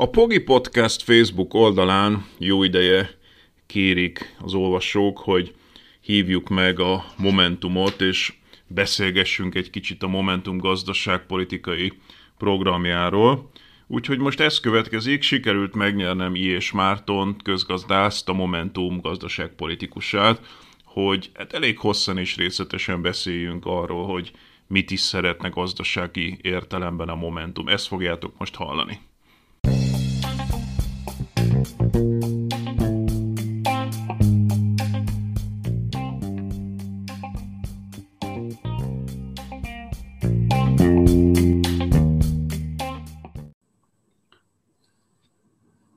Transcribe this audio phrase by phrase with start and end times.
[0.00, 3.10] A Pogi Podcast Facebook oldalán jó ideje
[3.66, 5.54] kérik az olvasók, hogy
[6.00, 8.32] hívjuk meg a Momentumot, és
[8.66, 11.92] beszélgessünk egy kicsit a Momentum gazdaságpolitikai
[12.36, 13.50] programjáról.
[13.86, 16.44] Úgyhogy most ez következik, sikerült megnyernem I.
[16.44, 20.40] és Márton közgazdászt, a Momentum gazdaságpolitikusát,
[20.84, 24.30] hogy hát elég hosszan és részletesen beszéljünk arról, hogy
[24.66, 27.68] mit is szeretne gazdasági értelemben a Momentum.
[27.68, 29.00] Ezt fogjátok most hallani.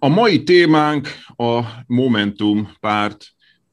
[0.04, 3.26] A mai témánk a Momentum párt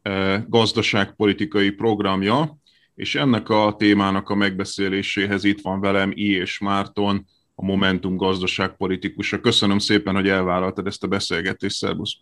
[0.03, 2.59] eh, gazdaságpolitikai programja,
[2.95, 6.35] és ennek a témának a megbeszéléséhez itt van velem I.
[6.35, 9.41] és Márton, a Momentum gazdaságpolitikusa.
[9.41, 12.17] Köszönöm szépen, hogy elvállaltad ezt a beszélgetést, szervusz!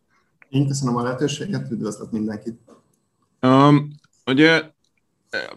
[0.48, 2.58] Én köszönöm a lehetőséget, üdvözlök mindenkit!
[3.42, 3.88] Um,
[4.26, 4.62] ugye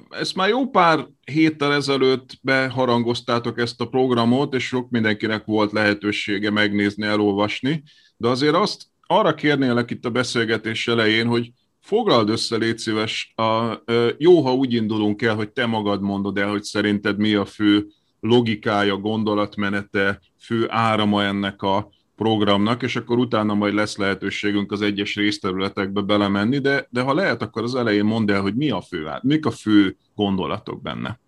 [0.10, 6.50] ezt már jó pár héttel ezelőtt beharangoztátok ezt a programot, és sok mindenkinek volt lehetősége
[6.50, 7.84] megnézni, elolvasni,
[8.20, 13.74] de azért azt arra kérnélek itt a beszélgetés elején, hogy foglald össze, légy szíves, a,
[14.18, 17.88] jó, ha úgy indulunk el, hogy te magad mondod el, hogy szerinted mi a fő
[18.20, 25.16] logikája, gondolatmenete, fő árama ennek a programnak, és akkor utána majd lesz lehetőségünk az egyes
[25.16, 29.08] részterületekbe belemenni, de, de ha lehet, akkor az elején mondd el, hogy mi a fő,
[29.22, 31.20] mik a fő gondolatok benne.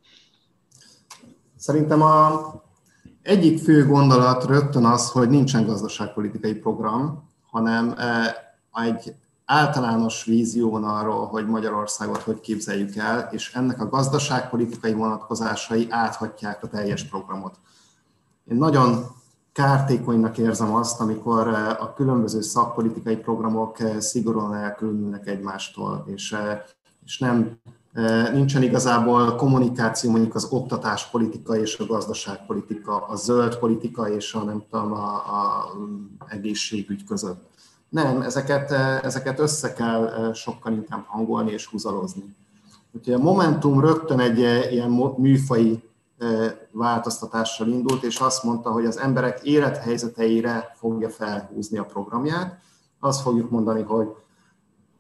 [1.56, 2.40] Szerintem a
[3.24, 8.36] egyik fő gondolat rögtön az, hogy nincsen gazdaságpolitikai program, hanem e,
[8.74, 9.16] egy
[9.52, 16.64] általános vízió van arról, hogy Magyarországot hogy képzeljük el, és ennek a gazdaságpolitikai vonatkozásai áthatják
[16.64, 17.60] a teljes programot.
[18.52, 19.06] Én nagyon
[19.52, 26.36] kártékonynak érzem azt, amikor eh, a különböző szakpolitikai programok eh, szigorúan elkülönülnek egymástól, és,
[27.06, 27.60] és nem
[28.34, 34.64] nincsen igazából kommunikáció mondjuk az oktatáspolitika és a gazdaságpolitika, a zöld politika és a nem
[34.70, 35.72] tudom, a, a
[36.28, 37.50] egészségügy között.
[37.90, 38.72] Nem, ezeket,
[39.04, 42.36] ezeket össze kell sokkal inkább hangolni és húzalozni.
[42.92, 44.40] Úgyhogy a Momentum rögtön egy
[44.74, 45.84] ilyen műfai
[46.72, 52.60] változtatással indult, és azt mondta, hogy az emberek élethelyzeteire fogja felhúzni a programját.
[53.00, 54.08] Azt fogjuk mondani, hogy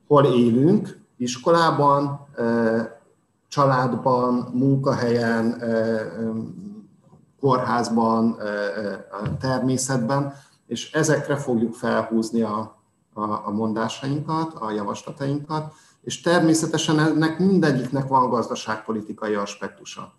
[0.07, 2.27] hol élünk, iskolában,
[3.47, 5.63] családban, munkahelyen,
[7.39, 8.37] kórházban,
[9.39, 10.33] természetben,
[10.67, 12.81] és ezekre fogjuk felhúzni a,
[13.13, 20.13] a, a mondásainkat, a javaslatainkat, és természetesen ennek mindegyiknek van gazdaságpolitikai aspektusa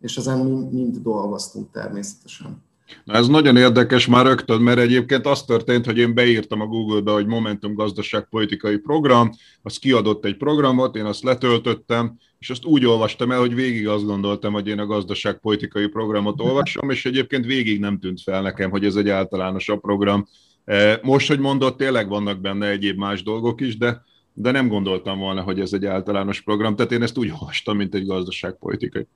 [0.00, 2.62] és ezen mind, mind dolgoztunk természetesen.
[3.04, 7.12] Na ez nagyon érdekes már rögtön, mert egyébként az történt, hogy én beírtam a Google-be,
[7.12, 9.30] hogy Momentum gazdaságpolitikai program,
[9.62, 14.04] az kiadott egy programot, én azt letöltöttem, és azt úgy olvastam el, hogy végig azt
[14.04, 18.84] gondoltam, hogy én a gazdaságpolitikai programot olvasom, és egyébként végig nem tűnt fel nekem, hogy
[18.84, 20.28] ez egy általánosabb program.
[20.64, 24.02] E, most, hogy mondott, tényleg vannak benne egyéb más dolgok is, de,
[24.32, 27.94] de nem gondoltam volna, hogy ez egy általános program, tehát én ezt úgy olvastam, mint
[27.94, 29.06] egy gazdaságpolitikai.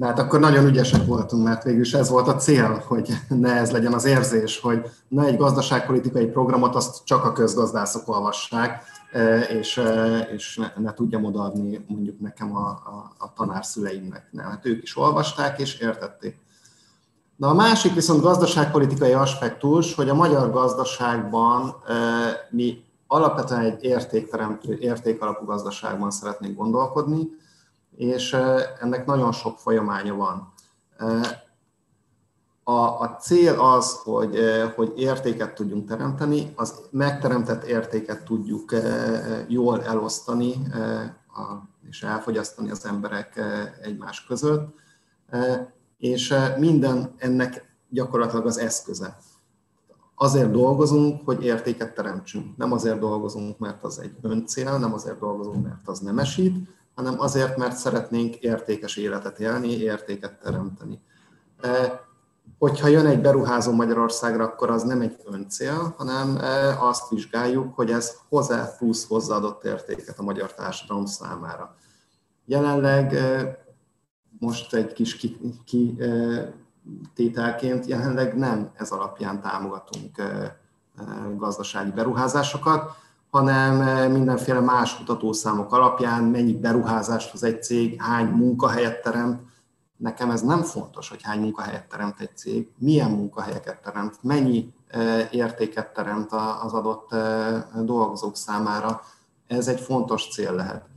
[0.00, 3.52] De hát akkor nagyon ügyesek voltunk, mert végül is ez volt a cél, hogy ne
[3.52, 8.82] ez legyen az érzés, hogy ne egy gazdaságpolitikai programot azt csak a közgazdászok olvassák,
[9.12, 14.28] e, és, e, és ne, ne tudjam odaadni mondjuk nekem a, a, a tanárszüleimnek.
[14.30, 16.38] Nem, hát ők is olvasták és értették.
[17.36, 21.94] Na a másik viszont gazdaságpolitikai aspektus, hogy a magyar gazdaságban e,
[22.50, 27.28] mi alapvetően egy értékteremtő, értékalapú gazdaságban szeretnénk gondolkodni,
[27.96, 28.32] és
[28.80, 30.52] ennek nagyon sok folyamánya van.
[32.62, 34.38] A, a cél az, hogy,
[34.76, 38.74] hogy értéket tudjunk teremteni, az megteremtett értéket tudjuk
[39.48, 40.54] jól elosztani
[41.88, 43.40] és elfogyasztani az emberek
[43.82, 44.74] egymás között,
[45.98, 49.16] és minden ennek gyakorlatilag az eszköze.
[50.14, 52.56] Azért dolgozunk, hogy értéket teremtsünk.
[52.56, 56.68] Nem azért dolgozunk, mert az egy öncél, nem azért dolgozunk, mert az nem esít,
[57.00, 61.00] hanem azért, mert szeretnénk értékes életet élni, értéket teremteni.
[61.60, 62.00] E,
[62.58, 67.90] hogyha jön egy beruházó Magyarországra, akkor az nem egy öncél, hanem e, azt vizsgáljuk, hogy
[67.90, 71.76] ez hozzá plusz hozzáadott értéket a magyar társadalom számára.
[72.44, 73.58] Jelenleg e,
[74.38, 75.98] most egy kis ki, ki
[77.14, 80.22] tételként jelenleg nem ez alapján támogatunk
[81.36, 82.90] gazdasági beruházásokat,
[83.30, 89.40] hanem mindenféle más kutatószámok alapján mennyi beruházást az egy cég, hány munkahelyet teremt.
[89.96, 94.72] Nekem ez nem fontos, hogy hány munkahelyet teremt egy cég, milyen munkahelyeket teremt, mennyi
[95.30, 96.32] értéket teremt
[96.62, 97.14] az adott
[97.84, 99.02] dolgozók számára.
[99.46, 100.89] Ez egy fontos cél lehet.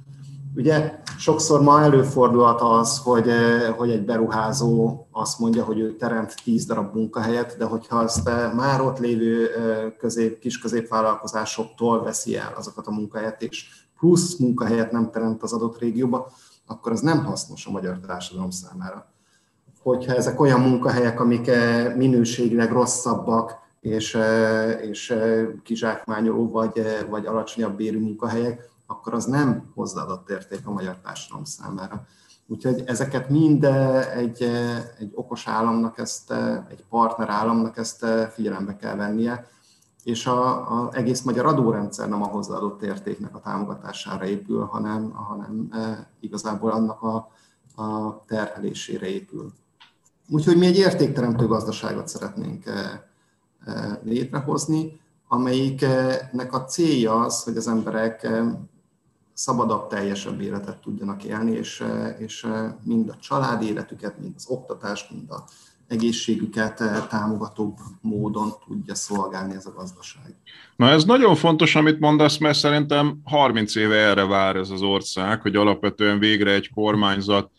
[0.55, 6.35] Ugye sokszor ma előfordulhat az, hogy, eh, hogy egy beruházó azt mondja, hogy ő teremt
[6.43, 12.37] 10 darab munkahelyet, de hogyha azt eh, már ott lévő eh, közép, kis középvállalkozásoktól veszi
[12.37, 13.65] el azokat a munkahelyet, és
[13.99, 16.31] plusz munkahelyet nem teremt az adott régióba,
[16.67, 19.11] akkor az nem hasznos a magyar társadalom számára.
[19.81, 21.51] Hogyha ezek olyan munkahelyek, amik
[21.95, 24.17] minőségileg rosszabbak, és,
[24.81, 25.15] és
[25.63, 32.05] kizsákmányoló vagy, vagy alacsonyabb bérű munkahelyek, akkor az nem hozzáadott érték a magyar társadalom számára.
[32.47, 33.63] Úgyhogy ezeket mind
[34.15, 34.43] egy,
[34.99, 36.33] egy okos államnak, ezt,
[36.69, 39.47] egy partner államnak ezt figyelembe kell vennie,
[40.03, 45.69] és a, a egész magyar adórendszer nem a hozzáadott értéknek a támogatására épül, hanem, hanem
[46.19, 47.15] igazából annak a,
[47.83, 49.51] a terhelésére épül.
[50.29, 52.63] Úgyhogy mi egy értékteremtő gazdaságot szeretnénk
[54.03, 58.27] létrehozni, amelyiknek a célja az, hogy az emberek
[59.33, 61.83] szabadabb, teljesebb életet tudjanak élni, és,
[62.17, 62.47] és
[62.83, 65.43] mind a család életüket, mind az oktatást, mind a
[65.87, 70.35] egészségüket támogatóbb módon tudja szolgálni ez a gazdaság.
[70.75, 75.41] Na ez nagyon fontos, amit mondasz, mert szerintem 30 éve erre vár ez az ország,
[75.41, 77.51] hogy alapvetően végre egy kormányzat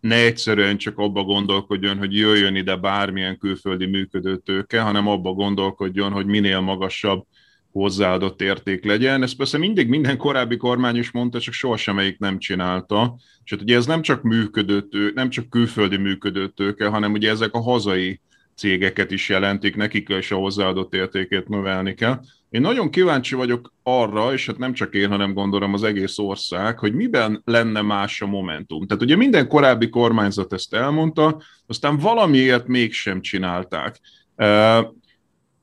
[0.00, 6.26] ne egyszerűen csak abba gondolkodjon, hogy jöjjön ide bármilyen külföldi működőtőke, hanem abba gondolkodjon, hogy
[6.26, 7.26] minél magasabb
[7.72, 9.22] hozzáadott érték legyen.
[9.22, 13.16] Ezt persze mindig minden korábbi kormány is mondta, csak sohasem melyik nem csinálta.
[13.44, 17.60] És hát ugye ez nem csak működőtő, nem csak külföldi működőtőke, hanem ugye ezek a
[17.60, 18.20] hazai
[18.56, 22.20] cégeket is jelentik, nekik is a hozzáadott értékét növelni kell.
[22.50, 26.78] Én nagyon kíváncsi vagyok arra, és hát nem csak én, hanem gondolom az egész ország,
[26.78, 28.86] hogy miben lenne más a Momentum.
[28.86, 34.00] Tehát ugye minden korábbi kormányzat ezt elmondta, aztán valamiért mégsem csinálták.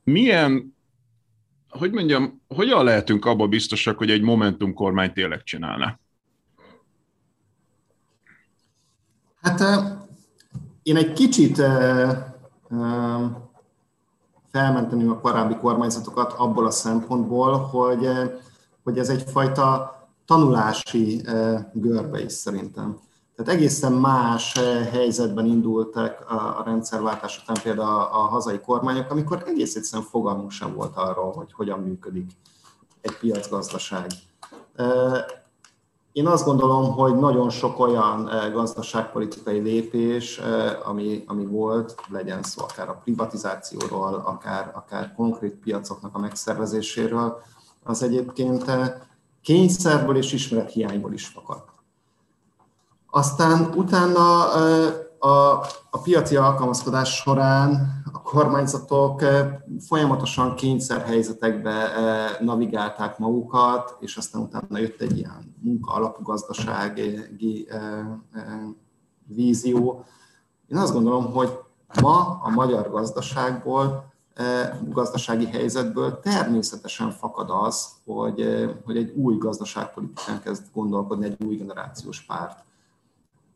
[0.04, 0.78] Milyen
[1.70, 5.98] hogy mondjam, hogyan lehetünk abba biztosak, hogy egy Momentum kormány tényleg csinálna?
[9.42, 9.62] Hát
[10.82, 11.56] én egy kicsit
[14.50, 18.08] felmenteném a korábbi kormányzatokat abból a szempontból, hogy,
[18.82, 19.94] hogy ez egyfajta
[20.24, 21.22] tanulási
[21.72, 22.98] görbe is szerintem.
[23.40, 29.42] Tehát egészen más eh, helyzetben indultak a rendszerváltás után például a, a hazai kormányok, amikor
[29.46, 32.30] egész egyszerűen fogalmunk sem volt arról, hogy hogyan működik
[33.00, 34.06] egy piacgazdaság.
[34.74, 35.24] Eh,
[36.12, 40.40] én azt gondolom, hogy nagyon sok olyan eh, gazdaságpolitikai lépés,
[40.84, 47.42] ami, ami volt, legyen szó akár a privatizációról, akár, akár konkrét piacoknak a megszervezéséről,
[47.84, 48.64] az egyébként
[49.42, 51.69] kényszerből és ismerethiányból is fakadt.
[53.10, 54.52] Aztán utána
[55.18, 59.22] a, a piaci alkalmazkodás során a kormányzatok
[59.86, 61.90] folyamatosan kényszerhelyzetekbe
[62.40, 67.68] navigálták magukat, és aztán utána jött egy ilyen munka alapú gazdasági
[69.26, 70.04] vízió.
[70.68, 71.58] Én azt gondolom, hogy
[72.00, 74.12] ma a magyar gazdaságból,
[74.88, 78.44] gazdasági helyzetből természetesen fakad az, hogy,
[78.84, 82.68] hogy egy új gazdaságpolitikán kezd gondolkodni egy új generációs párt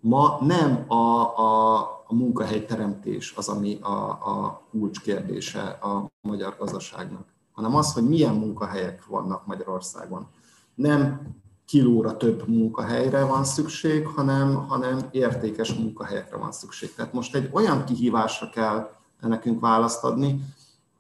[0.07, 0.95] Ma nem a,
[1.39, 8.35] a, a munkahelyteremtés az, ami a, a kulcskérdése a magyar gazdaságnak, hanem az, hogy milyen
[8.35, 10.27] munkahelyek vannak Magyarországon.
[10.75, 11.21] Nem
[11.67, 16.95] kilóra több munkahelyre van szükség, hanem, hanem értékes munkahelyekre van szükség.
[16.95, 20.45] Tehát most egy olyan kihívásra kell nekünk választ adni,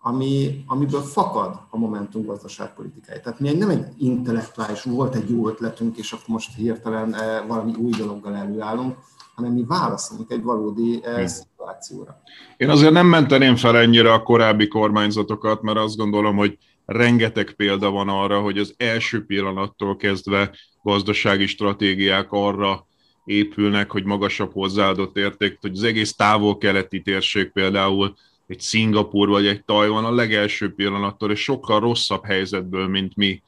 [0.06, 3.20] ami, amiből fakad a Momentum gazdaságpolitikai.
[3.20, 7.72] Tehát mi nem egy intellektuális, volt egy jó ötletünk, és akkor most hirtelen eh, valami
[7.74, 8.96] új dologgal előállunk,
[9.34, 11.26] hanem mi válaszolunk egy valódi hmm.
[11.26, 12.20] szituációra.
[12.56, 17.90] Én azért nem menteném fel ennyire a korábbi kormányzatokat, mert azt gondolom, hogy rengeteg példa
[17.90, 20.50] van arra, hogy az első pillanattól kezdve
[20.82, 22.86] gazdasági stratégiák arra
[23.24, 28.14] épülnek, hogy magasabb hozzáadott érték, hogy az egész távol-keleti térség például
[28.46, 33.42] egy Szingapur vagy egy Tajvan a legelső pillanattól, és sokkal rosszabb helyzetből, mint mi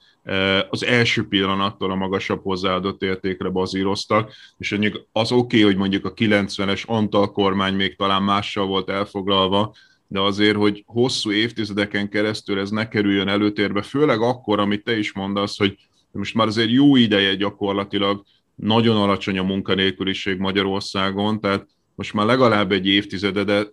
[0.71, 4.79] az első pillanattól a magasabb hozzáadott értékre bazíroztak, és
[5.13, 9.75] az oké, okay, hogy mondjuk a 90-es Antal kormány még talán mással volt elfoglalva,
[10.09, 15.13] de azért, hogy hosszú évtizedeken keresztül ez ne kerüljön előtérbe, főleg akkor, amit te is
[15.13, 15.77] mondasz, hogy
[16.11, 18.25] most már azért jó ideje gyakorlatilag
[18.55, 23.67] nagyon alacsony a munkanélküliség Magyarországon, tehát most már legalább egy évtizede, de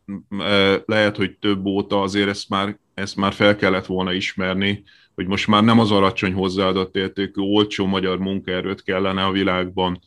[0.85, 4.83] lehet, hogy több óta azért ezt már, ezt már fel kellett volna ismerni,
[5.15, 9.99] hogy most már nem az alacsony hozzáadott értékű, olcsó magyar munkaerőt kellene a világban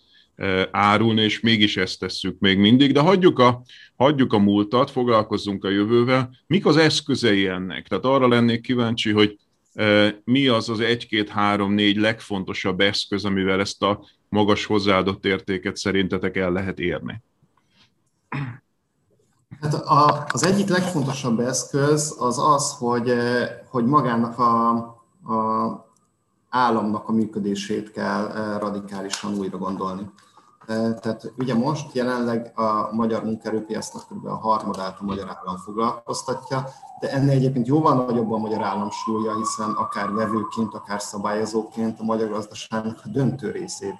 [0.70, 3.62] árulni, és mégis ezt tesszük még mindig, de hagyjuk a,
[3.96, 6.30] hagyjuk a múltat, foglalkozzunk a jövővel.
[6.46, 7.88] Mik az eszközei ennek?
[7.88, 9.36] Tehát arra lennék kíváncsi, hogy
[10.24, 16.78] mi az az egy-két-három-négy legfontosabb eszköz, amivel ezt a magas hozzáadott értéket szerintetek el lehet
[16.78, 17.22] érni?
[19.60, 23.14] Hát a, az egyik legfontosabb eszköz az az, hogy,
[23.70, 24.68] hogy magának a,
[25.32, 25.84] a
[26.48, 30.10] államnak a működését kell radikálisan újra gondolni.
[30.66, 34.26] Tehát ugye most jelenleg a magyar munkerőpiacnak kb.
[34.26, 36.64] a harmadát a magyar állam foglalkoztatja,
[37.00, 42.04] de ennél egyébként jóval nagyobb a magyar állam súlya, hiszen akár vevőként, akár szabályozóként a
[42.04, 43.98] magyar gazdaságnak a döntő részét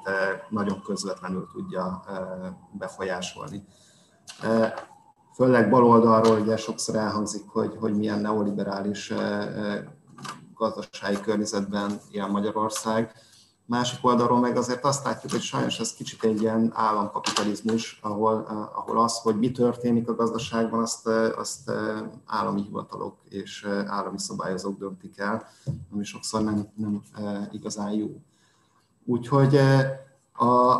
[0.49, 2.03] nagyon közvetlenül tudja
[2.73, 3.65] befolyásolni.
[5.35, 9.13] Főleg baloldalról ugye sokszor elhangzik, hogy, hogy milyen neoliberális
[10.55, 13.13] gazdasági környezetben él Magyarország.
[13.69, 18.35] Másik oldalról meg azért azt látjuk, hogy sajnos ez kicsit egy ilyen államkapitalizmus, ahol,
[18.75, 21.71] ahol az, hogy mi történik a gazdaságban, azt, azt
[22.27, 25.47] állami hivatalok és állami szabályozók döntik el,
[25.93, 27.03] ami sokszor nem, nem
[27.51, 28.21] igazán jó.
[29.05, 29.57] Úgyhogy
[30.33, 30.75] a,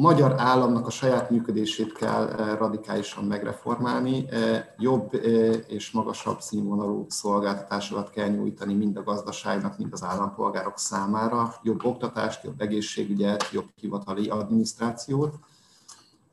[0.00, 5.20] magyar államnak a saját működését kell eh, radikálisan megreformálni, eh, jobb eh,
[5.66, 12.44] és magasabb színvonalú szolgáltatásokat kell nyújtani mind a gazdaságnak, mind az állampolgárok számára, jobb oktatást,
[12.44, 15.34] jobb egészségügyet, jobb hivatali adminisztrációt.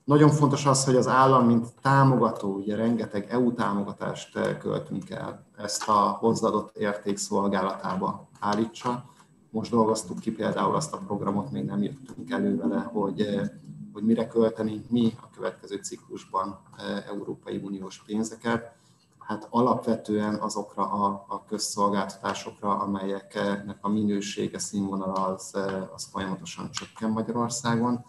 [0.03, 5.87] Nagyon fontos az, hogy az állam, mint támogató, ugye rengeteg EU támogatást költünk el, ezt
[5.89, 9.15] a hozzáadott érték szolgálatába állítsa
[9.49, 13.49] most dolgoztuk ki például azt a programot, még nem jöttünk elő vele, hogy, eh,
[13.93, 18.75] hogy mire költeni mi a következő ciklusban eh, Európai Uniós pénzeket.
[19.19, 27.09] Hát alapvetően azokra a, a közszolgáltatásokra, amelyeknek a minősége, színvonala az, eh, az folyamatosan csökken
[27.09, 28.05] Magyarországon.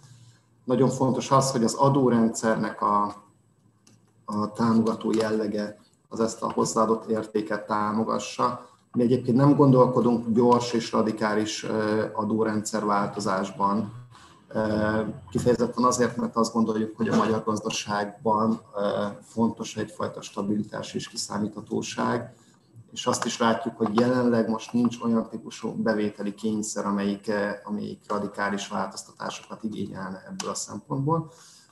[0.64, 3.14] Nagyon fontos az, hogy az adórendszernek a,
[4.24, 5.78] a támogató jellege
[6.08, 11.66] az ezt a hozzáadott értéket támogassa, mi egyébként nem gondolkodunk gyors és radikális
[12.12, 13.92] adórendszer változásban,
[15.30, 18.60] Kifejezetten azért, mert azt gondoljuk, hogy a magyar gazdaságban
[19.22, 22.34] fontos egyfajta stabilitás és kiszámíthatóság,
[22.92, 27.32] és azt is látjuk, hogy jelenleg most nincs olyan típusú bevételi kényszer, amelyik,
[27.64, 31.30] amelyik radikális változtatásokat igényelne ebből a szempontból.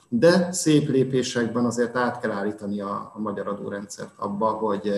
[0.09, 4.91] De szép lépésekben azért át kell állítani a, a magyar adórendszert abba, hogy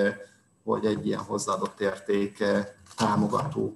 [0.69, 2.43] hogy egy ilyen hozzáadott érték
[2.95, 3.75] támogató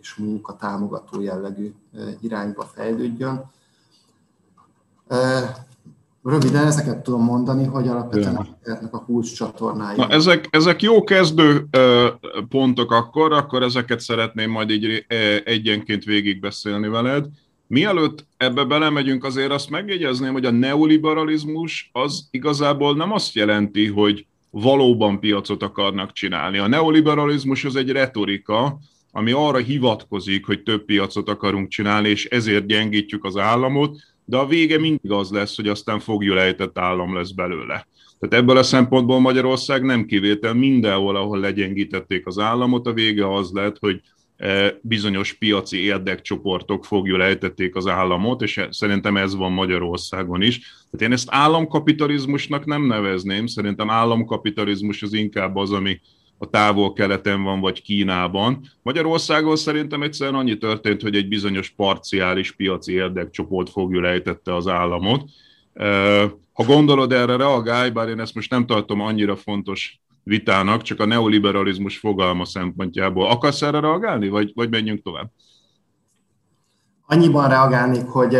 [0.00, 1.72] és munka támogató jellegű
[2.20, 3.44] irányba fejlődjön.
[6.22, 9.96] Röviden ezeket tudom mondani, hogy alapvetően ennek a kulcs csatornái.
[9.96, 11.68] Na, ezek, ezek jó kezdő
[12.48, 15.06] pontok akkor, akkor ezeket szeretném majd így
[15.44, 17.26] egyenként végigbeszélni veled.
[17.66, 24.26] Mielőtt ebbe belemegyünk, azért azt megjegyezném, hogy a neoliberalizmus az igazából nem azt jelenti, hogy
[24.60, 26.58] valóban piacot akarnak csinálni.
[26.58, 28.78] A neoliberalizmus az egy retorika,
[29.12, 34.46] ami arra hivatkozik, hogy több piacot akarunk csinálni, és ezért gyengítjük az államot, de a
[34.46, 37.86] vége mindig az lesz, hogy aztán fogjulejtett állam lesz belőle.
[38.18, 43.50] Tehát ebből a szempontból Magyarország nem kivétel, mindenhol, ahol legyengítették az államot, a vége az
[43.52, 44.00] lett, hogy
[44.80, 50.58] bizonyos piaci érdekcsoportok fogjuk lejtették az államot, és szerintem ez van Magyarországon is.
[50.58, 56.00] Tehát én ezt államkapitalizmusnak nem nevezném, szerintem államkapitalizmus az inkább az, ami
[56.38, 58.60] a távol-keleten van, vagy Kínában.
[58.82, 65.22] Magyarországon szerintem egyszerűen annyi történt, hogy egy bizonyos parciális piaci érdekcsoport fogja lejtette az államot.
[66.52, 71.06] Ha gondolod erre, reagálj, bár én ezt most nem tartom annyira fontos vitának, csak a
[71.06, 73.30] neoliberalizmus fogalma szempontjából.
[73.30, 75.30] Akarsz erre reagálni, vagy, vagy menjünk tovább?
[77.06, 78.36] Annyiban reagálnék, hogy,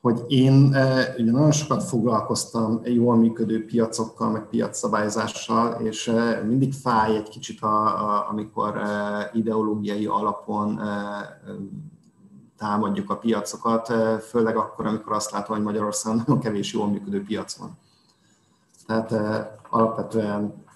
[0.00, 0.66] hogy én
[1.18, 6.12] ugye nagyon sokat foglalkoztam jól működő piacokkal, meg piacszabályzással, és
[6.46, 8.80] mindig fáj egy kicsit, a, a, amikor
[9.32, 10.80] ideológiai alapon
[12.58, 13.92] támadjuk a piacokat,
[14.28, 17.78] főleg akkor, amikor azt látom, hogy Magyarországon nagyon kevés jól működő piac van.
[18.86, 19.12] Tehát
[19.68, 20.68] alapvetően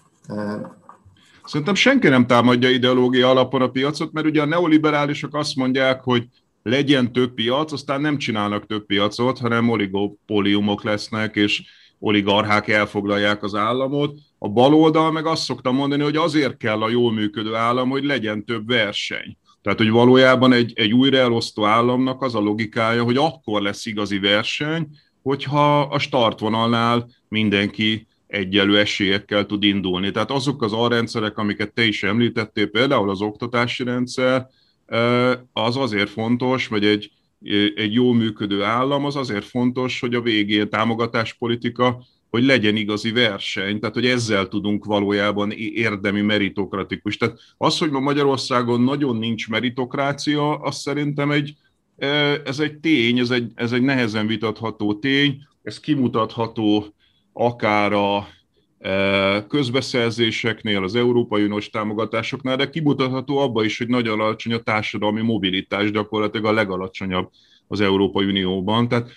[1.44, 6.26] Szerintem senki nem támadja ideológia alapon a piacot, mert ugye a neoliberálisok azt mondják, hogy
[6.62, 11.62] legyen több piac, aztán nem csinálnak több piacot, hanem oligopóliumok lesznek, és
[11.98, 14.18] oligarchák elfoglalják az államot.
[14.38, 18.44] A baloldal meg azt szokta mondani, hogy azért kell a jól működő állam, hogy legyen
[18.44, 19.36] több verseny.
[19.62, 24.88] Tehát, hogy valójában egy, egy újra államnak az a logikája, hogy akkor lesz igazi verseny,
[25.22, 30.10] hogyha a startvonalnál mindenki egyelő esélyekkel tud indulni.
[30.10, 34.46] Tehát azok az alrendszerek, amiket te is említettél, például az oktatási rendszer,
[35.52, 37.10] az azért fontos, vagy egy,
[37.74, 43.78] egy jó működő állam, az azért fontos, hogy a végén támogatáspolitika, hogy legyen igazi verseny,
[43.78, 47.16] tehát hogy ezzel tudunk valójában érdemi meritokratikus.
[47.16, 51.54] Tehát az, hogy ma Magyarországon nagyon nincs meritokrácia, az szerintem egy,
[52.44, 56.94] ez egy tény, ez egy, ez egy nehezen vitatható tény, ez kimutatható
[57.34, 58.26] akár a
[59.48, 65.90] közbeszerzéseknél, az Európai Uniós támogatásoknál, de kimutatható abba is, hogy nagyon alacsony a társadalmi mobilitás,
[65.90, 67.30] gyakorlatilag a legalacsonyabb
[67.68, 68.88] az Európai Unióban.
[68.88, 69.10] Tehát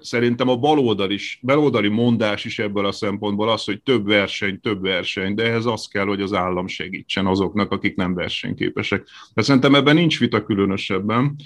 [0.00, 4.82] szerintem a baloldali, is, baloldali mondás is ebből a szempontból az, hogy több verseny, több
[4.82, 9.06] verseny, de ehhez az kell, hogy az állam segítsen azoknak, akik nem versenyképesek.
[9.34, 11.36] De szerintem ebben nincs vita különösebben.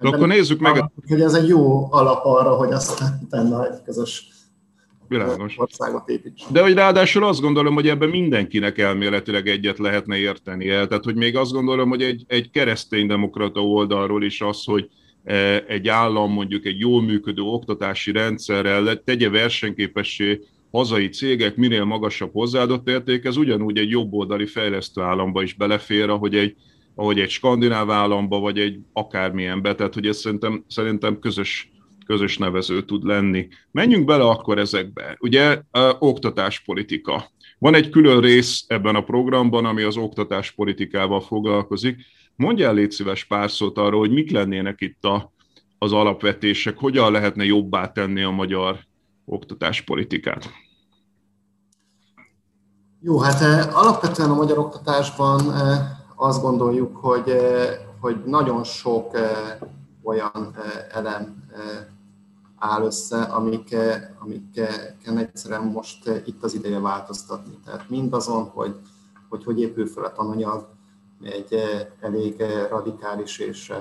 [0.00, 0.90] De akkor nézzük meg...
[1.08, 4.28] Hogy ez egy jó alap arra, hogy aztán utána egy közös
[5.08, 5.58] Világos.
[5.58, 6.42] országot építs.
[6.52, 10.86] De hogy ráadásul azt gondolom, hogy ebben mindenkinek elméletileg egyet lehetne értenie.
[10.86, 14.88] Tehát, hogy még azt gondolom, hogy egy, egy kereszténydemokrata oldalról is az, hogy
[15.24, 22.32] e, egy állam mondjuk egy jól működő oktatási rendszerrel tegye versenyképessé hazai cégek minél magasabb
[22.32, 26.56] hozzáadott érték, ez ugyanúgy egy jobboldali fejlesztő államba is belefér, ahogy egy,
[26.94, 29.74] ahogy egy skandináv államba, vagy egy akármilyenbe.
[29.74, 31.70] Tehát, hogy ez szerintem, szerintem közös
[32.06, 33.48] közös nevező tud lenni.
[33.70, 35.16] Menjünk bele akkor ezekbe.
[35.20, 35.62] Ugye
[35.98, 37.30] oktatáspolitika.
[37.58, 41.96] Van egy külön rész ebben a programban, ami az oktatáspolitikával foglalkozik.
[42.36, 45.32] Mondjál légy szíves pár szót arról, hogy mik lennének itt a,
[45.78, 48.78] az alapvetések, hogyan lehetne jobbá tenni a magyar
[49.24, 50.50] oktatáspolitikát.
[53.00, 55.40] Jó, hát alapvetően a magyar oktatásban
[56.16, 57.32] azt gondoljuk, hogy,
[58.00, 59.18] hogy nagyon sok
[60.02, 60.56] olyan
[60.90, 61.44] elem
[62.58, 67.58] áll össze, amik, eh, amiken egyszerűen most eh, itt az ideje változtatni.
[67.64, 68.76] Tehát mindazon, hogy
[69.28, 70.66] hogy, hogy épül fel a tananyag,
[71.22, 73.72] egy eh, elég radikális és,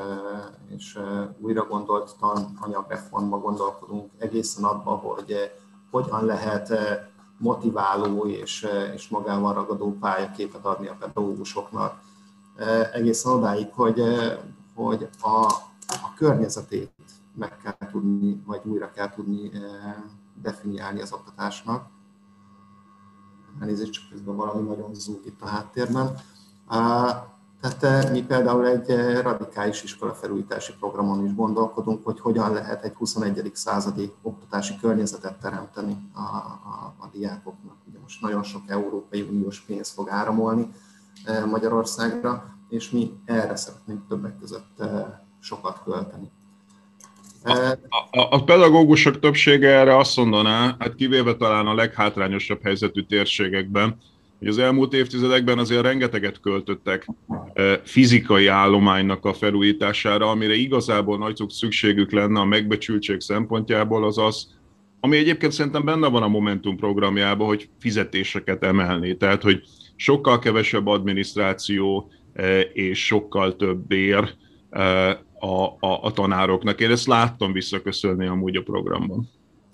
[0.75, 0.99] és
[1.39, 5.51] újra gondolt tananyagreformba gondolkodunk, egészen abba, hogy
[5.91, 6.73] hogyan lehet
[7.37, 11.99] motiváló és, és magával ragadó pályaképet adni a pedagógusoknak,
[12.93, 14.01] egészen odáig, hogy,
[14.75, 15.45] hogy a,
[15.87, 16.94] a környezetét
[17.35, 19.61] meg kell tudni, vagy újra kell tudni eh,
[20.41, 21.87] definiálni az oktatásnak.
[23.59, 26.17] Elnézést, csak közben valami nagyon zúg itt a háttérben.
[27.61, 32.93] Tehát eh, mi például egy eh, radikális iskolafelújítási programon is gondolkodunk, hogy hogyan lehet egy
[32.93, 33.51] 21.
[33.53, 37.75] századi oktatási környezetet teremteni a, a, a diákoknak.
[37.87, 40.73] Ugye most nagyon sok Európai Uniós pénz fog áramolni
[41.49, 44.83] Magyarországra, és mi erre szeretnénk többek között
[45.39, 46.31] sokat költeni.
[47.45, 53.97] A, a, a pedagógusok többsége erre azt mondaná, hát kivéve talán a leghátrányosabb helyzetű térségekben,
[54.39, 57.07] hogy az elmúlt évtizedekben azért rengeteget költöttek
[57.83, 64.53] fizikai állománynak a felújítására, amire igazából nagy szükségük lenne a megbecsültség szempontjából, az az,
[64.99, 69.17] ami egyébként szerintem benne van a Momentum programjában, hogy fizetéseket emelni.
[69.17, 69.61] Tehát, hogy
[69.95, 72.11] sokkal kevesebb adminisztráció
[72.73, 74.33] és sokkal több bér
[75.39, 76.79] a, a, a tanároknak.
[76.79, 79.29] Én ezt láttam visszaköszönni amúgy a programban.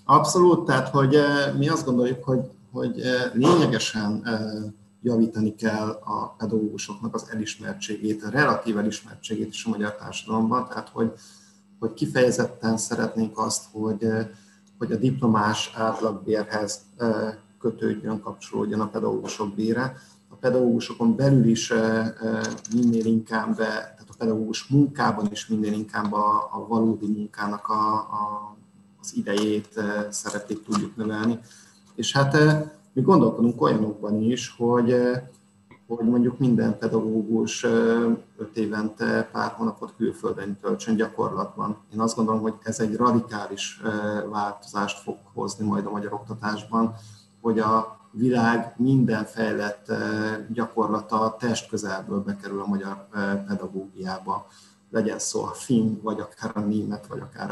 [0.06, 2.39] Abszolút, tehát hogy eh, mi azt gondoljuk, hogy,
[2.71, 4.39] hogy eh, lényegesen eh,
[5.02, 11.12] javítani kell a pedagógusoknak az elismertségét, a relatív elismertségét is a magyar társadalomban, tehát hogy,
[11.80, 14.08] hogy kifejezetten szeretnénk azt, hogy,
[14.78, 16.82] hogy a diplomás átlagbérhez
[17.60, 19.95] kötődjön, kapcsolódjon a pedagógusok bére.
[20.32, 21.74] A pedagógusokon belül is
[22.74, 23.60] minél inkább
[24.22, 28.56] pedagógus munkában is minden inkább a, a valódi munkának a, a,
[29.02, 31.39] az idejét szeretik tudjuk növelni.
[31.96, 32.38] És hát
[32.94, 34.96] mi gondolkodunk olyanokban is, hogy,
[35.88, 37.63] hogy mondjuk minden pedagógus
[38.38, 41.78] öt évente pár hónapot külföldön töltsön gyakorlatban.
[41.94, 43.82] Én azt gondolom, hogy ez egy radikális
[44.30, 46.96] változást fog hozni majd a magyar oktatásban,
[47.41, 49.91] hogy a világ minden fejlett
[50.50, 53.08] gyakorlata test közelből bekerül a magyar
[53.47, 54.47] pedagógiába.
[54.89, 57.52] Legyen szó a finn, vagy akár a német, vagy akár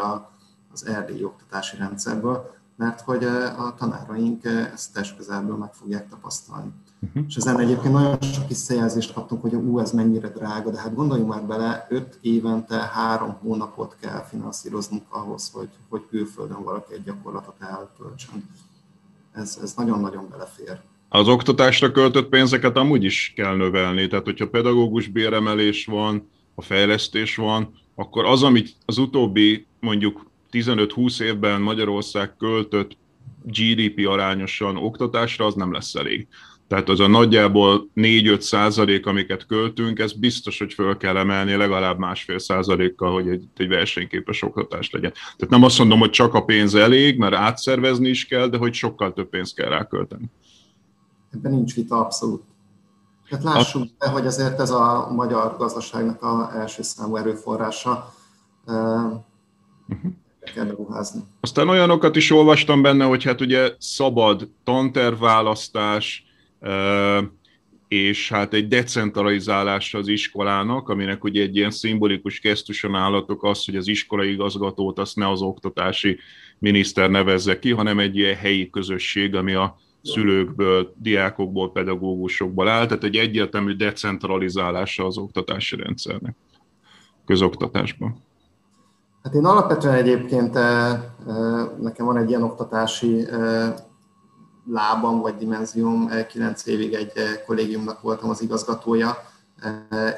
[0.73, 3.23] az erdélyi oktatási rendszerből, mert hogy
[3.57, 6.71] a tanáraink ezt test közelből meg fogják tapasztalni.
[7.01, 7.23] Uh-huh.
[7.27, 11.29] És ezen egyébként nagyon sok visszajelzést kaptunk, hogy ú, ez mennyire drága, de hát gondoljunk
[11.29, 17.55] már bele, öt évente három hónapot kell finanszíroznunk ahhoz, hogy, hogy külföldön valaki egy gyakorlatot
[17.59, 18.49] eltöltsön.
[19.39, 20.79] Ez, ez nagyon-nagyon belefér.
[21.09, 27.35] Az oktatásra költött pénzeket amúgy is kell növelni, tehát hogyha pedagógus béremelés van, a fejlesztés
[27.35, 32.97] van, akkor az, amit az utóbbi mondjuk 15-20 évben Magyarország költött
[33.43, 36.27] GDP arányosan oktatásra, az nem lesz elég.
[36.69, 41.97] Tehát az a nagyjából 4-5 százalék, amiket költünk, ez biztos, hogy föl kell emelni legalább
[41.97, 45.11] másfél százalékkal, hogy egy, egy versenyképes oktatás legyen.
[45.11, 48.73] Tehát nem azt mondom, hogy csak a pénz elég, mert átszervezni is kell, de hogy
[48.73, 50.25] sokkal több pénzt kell rákölteni.
[51.33, 52.43] Ebben nincs vita abszolút.
[53.29, 58.13] Tehát lássuk be, hogy azért ez a magyar gazdaságnak a első számú erőforrása.
[58.65, 60.11] Uh-huh
[60.53, 61.21] kell beruházni.
[61.39, 66.28] Aztán olyanokat is olvastam benne, hogy hát ugye szabad tanterválasztás,
[67.87, 73.75] és hát egy decentralizálás az iskolának, aminek ugye egy ilyen szimbolikus gesztuson állatok az, hogy
[73.75, 76.19] az iskolai igazgatót azt ne az oktatási
[76.57, 83.03] miniszter nevezze ki, hanem egy ilyen helyi közösség, ami a szülőkből, diákokból, pedagógusokból áll, tehát
[83.03, 86.35] egy egyértelmű decentralizálása az oktatási rendszernek
[87.25, 88.23] közoktatásban.
[89.23, 90.53] Hát én alapvetően egyébként
[91.81, 93.25] nekem van egy ilyen oktatási
[94.71, 97.11] lábam vagy dimenzióm, kilenc évig egy
[97.45, 99.17] kollégiumnak voltam az igazgatója,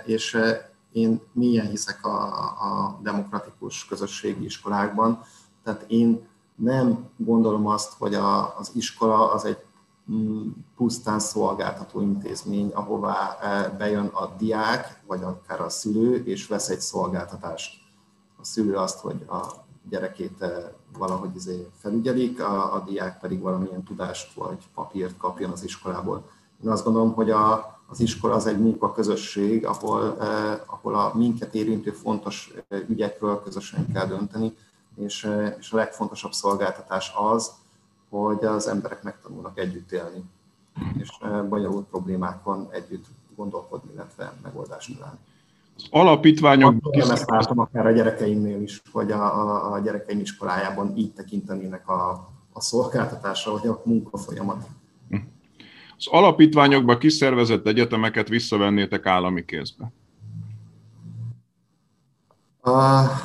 [0.06, 0.38] és
[0.92, 5.22] én milyen hiszek a, a demokratikus közösségi iskolákban.
[5.64, 9.58] Tehát én nem gondolom azt, hogy a, az iskola az egy
[10.12, 13.38] mm, pusztán szolgáltató intézmény, ahová
[13.78, 17.82] bejön a diák, vagy akár a szülő, és vesz egy szolgáltatást
[18.40, 20.64] a szülő azt, hogy a gyerekét eh,
[20.98, 26.30] valahogy izé felügyelik, a, a diák pedig valamilyen tudást vagy papírt kapjon az iskolából.
[26.64, 31.56] Én azt gondolom, hogy a, az iskola az egy munkaközösség, ahol, eh, ahol a minket
[31.56, 34.54] érintő fontos eh, ügyekről közösen kell dönteni,
[34.96, 37.52] és, eh, és a legfontosabb szolgáltatás az,
[38.10, 40.24] hogy az emberek megtanulnak együtt élni,
[40.98, 45.20] és eh, bonyolult problémákon együtt gondolkodni, illetve megoldást találni
[45.90, 46.76] alapítványok...
[46.92, 51.90] Én ezt látom akár a gyerekeimnél is, hogy a, a, a gyerekeim iskolájában így tekintenének
[51.90, 54.68] a, a szolgáltatásra, vagy a munkafolyamat.
[55.98, 59.92] Az alapítványokba kiszervezett egyetemeket visszavennétek állami kézbe?
[62.62, 62.72] A,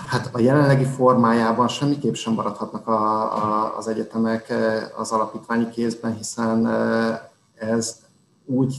[0.06, 4.52] hát a jelenlegi formájában semmiképp sem maradhatnak a, a, az egyetemek
[4.96, 6.66] az alapítványi kézben, hiszen
[7.54, 8.04] ez
[8.44, 8.76] úgy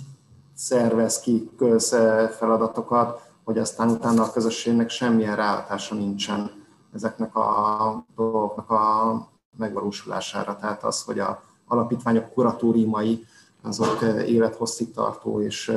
[0.54, 6.52] szervez ki közfeladatokat, hogy aztán utána a közösségnek semmilyen ráhatása nincsen
[6.94, 10.56] ezeknek a dolgoknak a megvalósulására.
[10.56, 13.26] Tehát az, hogy a alapítványok kuratóriumai
[13.62, 15.74] azok élethosszig tartó és,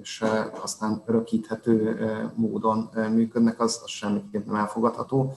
[0.00, 0.24] és
[0.62, 1.98] aztán örökíthető
[2.34, 5.32] módon működnek, az, az semmiképp nem elfogadható.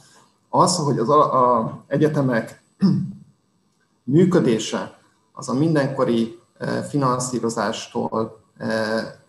[0.50, 2.64] Az, hogy az a, a egyetemek
[4.04, 5.00] működése
[5.34, 6.40] az a mindenkori
[6.90, 8.44] finanszírozástól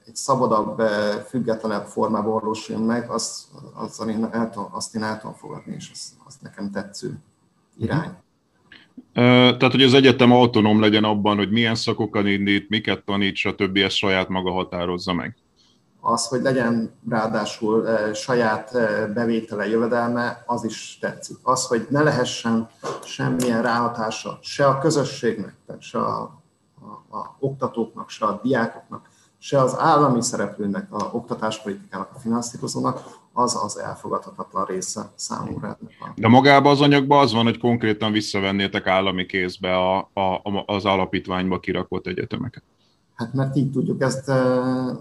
[0.06, 5.36] egy szabadabb, eh, függetlenebb formában valósuljon meg, az, az én el azt én el tudom
[5.36, 7.18] fogadni, és az, az nekem tetsző
[7.78, 8.10] irány.
[9.12, 13.76] Tehát, hogy az egyetem autonóm legyen abban, hogy milyen szakokat indít, miket tanít, stb.
[13.76, 15.36] ezt saját maga határozza meg.
[16.00, 21.36] Az, hogy legyen ráadásul e, saját e, bevétele, jövedelme, az is tetszik.
[21.42, 22.68] Az, hogy ne lehessen
[23.04, 26.20] semmilyen ráhatása se a közösségnek, se a,
[27.10, 33.58] a, a oktatóknak, se a diákoknak, se az állami szereplőnek, a oktatáspolitikának, a finanszírozónak, az
[33.64, 35.78] az elfogadhatatlan része számúra.
[36.14, 41.60] De magában az anyagban az van, hogy konkrétan visszavennétek állami kézbe a, a, az alapítványba
[41.60, 42.62] kirakott egyetemeket.
[43.14, 44.36] Hát mert így tudjuk ezt eh,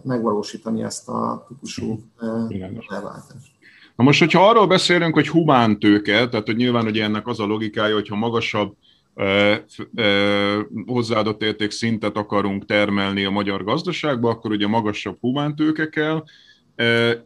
[0.04, 2.28] megvalósítani, ezt a típusú eh,
[2.90, 3.54] elváltást.
[3.96, 7.46] Na most, hogyha arról beszélünk, hogy humán tőke, tehát hogy nyilván hogy ennek az a
[7.46, 8.76] logikája, hogyha magasabb
[10.86, 16.24] hozzáadott érték szintet akarunk termelni a magyar gazdaságba, akkor ugye magasabb humántőke kell.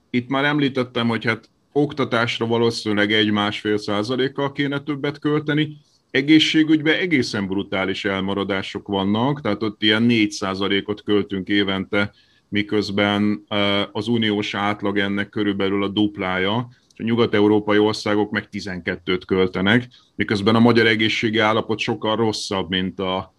[0.09, 5.77] Itt már említettem, hogy hát oktatásra valószínűleg egy-másfél százalékkal kéne többet költeni,
[6.11, 12.11] egészségügyben egészen brutális elmaradások vannak, tehát ott ilyen 4 százalékot költünk évente
[12.49, 13.43] miközben
[13.91, 20.59] az uniós átlag ennek körülbelül a duplája, a nyugat-európai országok meg 12-t költenek, miközben a
[20.59, 23.33] magyar egészségi állapot sokkal rosszabb, mint a,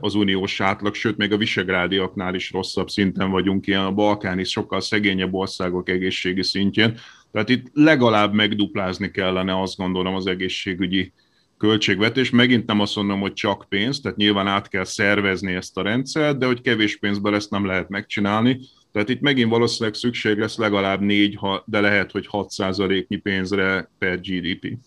[0.00, 4.50] az uniós átlag, sőt, még a visegrádiaknál is rosszabb szinten vagyunk, ilyen a Balkán is
[4.50, 6.98] sokkal szegényebb országok egészségi szintjén.
[7.32, 11.12] Tehát itt legalább megduplázni kellene, azt gondolom, az egészségügyi
[11.58, 12.30] költségvetés.
[12.30, 16.38] Megint nem azt mondom, hogy csak pénz, tehát nyilván át kell szervezni ezt a rendszert,
[16.38, 18.60] de hogy kevés pénzből ezt nem lehet megcsinálni.
[18.92, 24.78] Tehát itt megint valószínűleg szükség lesz legalább négy, de lehet, hogy 6%-nyi pénzre per GDP.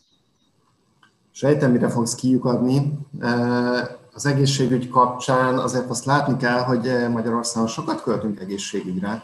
[1.32, 2.94] Sejtem, mire fogsz kiukadni.
[4.14, 9.24] Az egészségügy kapcsán azért azt látni kell, hogy Magyarországon sokat költünk egészségügyre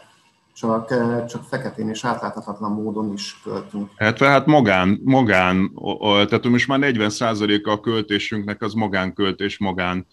[0.58, 0.94] csak,
[1.26, 3.90] csak feketén és átláthatatlan módon is költünk.
[3.96, 10.04] Hát, hát magán, magán, tehát most már 40%-a a költésünknek az magánköltés, magán eh,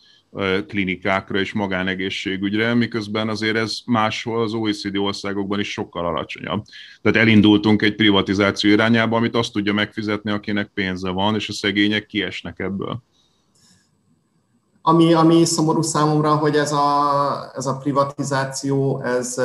[0.67, 6.63] klinikákra és magánegészségügyre, miközben azért ez máshol az OECD országokban is sokkal alacsonyabb.
[7.01, 12.05] Tehát elindultunk egy privatizáció irányába, amit azt tudja megfizetni, akinek pénze van, és a szegények
[12.05, 13.03] kiesnek ebből.
[14.81, 19.41] Ami, ami szomorú számomra, hogy ez a, ez a privatizáció, ez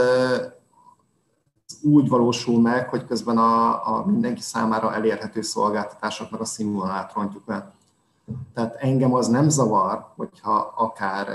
[1.82, 7.74] úgy valósul meg, hogy közben a, a mindenki számára elérhető szolgáltatásoknak a színvonalát rontjuk le.
[8.54, 11.32] Tehát engem az nem zavar, hogyha akár e,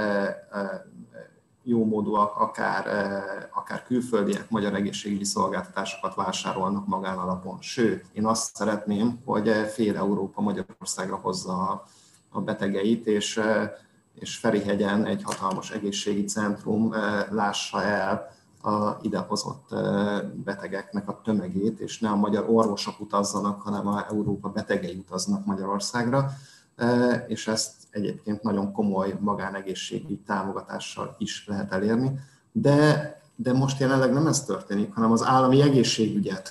[0.52, 0.86] e,
[1.64, 7.58] jómódúak, akár, e, akár külföldiek magyar egészségügyi szolgáltatásokat vásárolnak magánalapon.
[7.62, 11.84] Sőt, én azt szeretném, hogy fél Európa Magyarországra hozza
[12.30, 13.42] a betegeit, és,
[14.14, 16.94] és Ferihegyen egy hatalmas egészségi centrum
[17.30, 18.34] lássa el
[18.66, 19.76] a idehozott
[20.44, 26.32] betegeknek a tömegét, és ne a magyar orvosok utazzanak, hanem a Európa betegei utaznak Magyarországra,
[27.28, 32.12] és ezt egyébként nagyon komoly magánegészségügyi támogatással is lehet elérni.
[32.52, 36.50] De, de most jelenleg nem ez történik, hanem az állami egészségügyet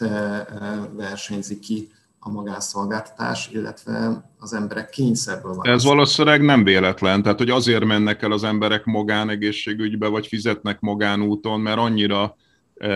[0.97, 5.67] versenyzik ki a magánszolgáltatás, illetve az emberek kényszerből van.
[5.67, 11.61] Ez valószínűleg nem véletlen, tehát hogy azért mennek el az emberek magánegészségügybe, vagy fizetnek magánúton,
[11.61, 12.37] mert annyira
[12.77, 12.89] e,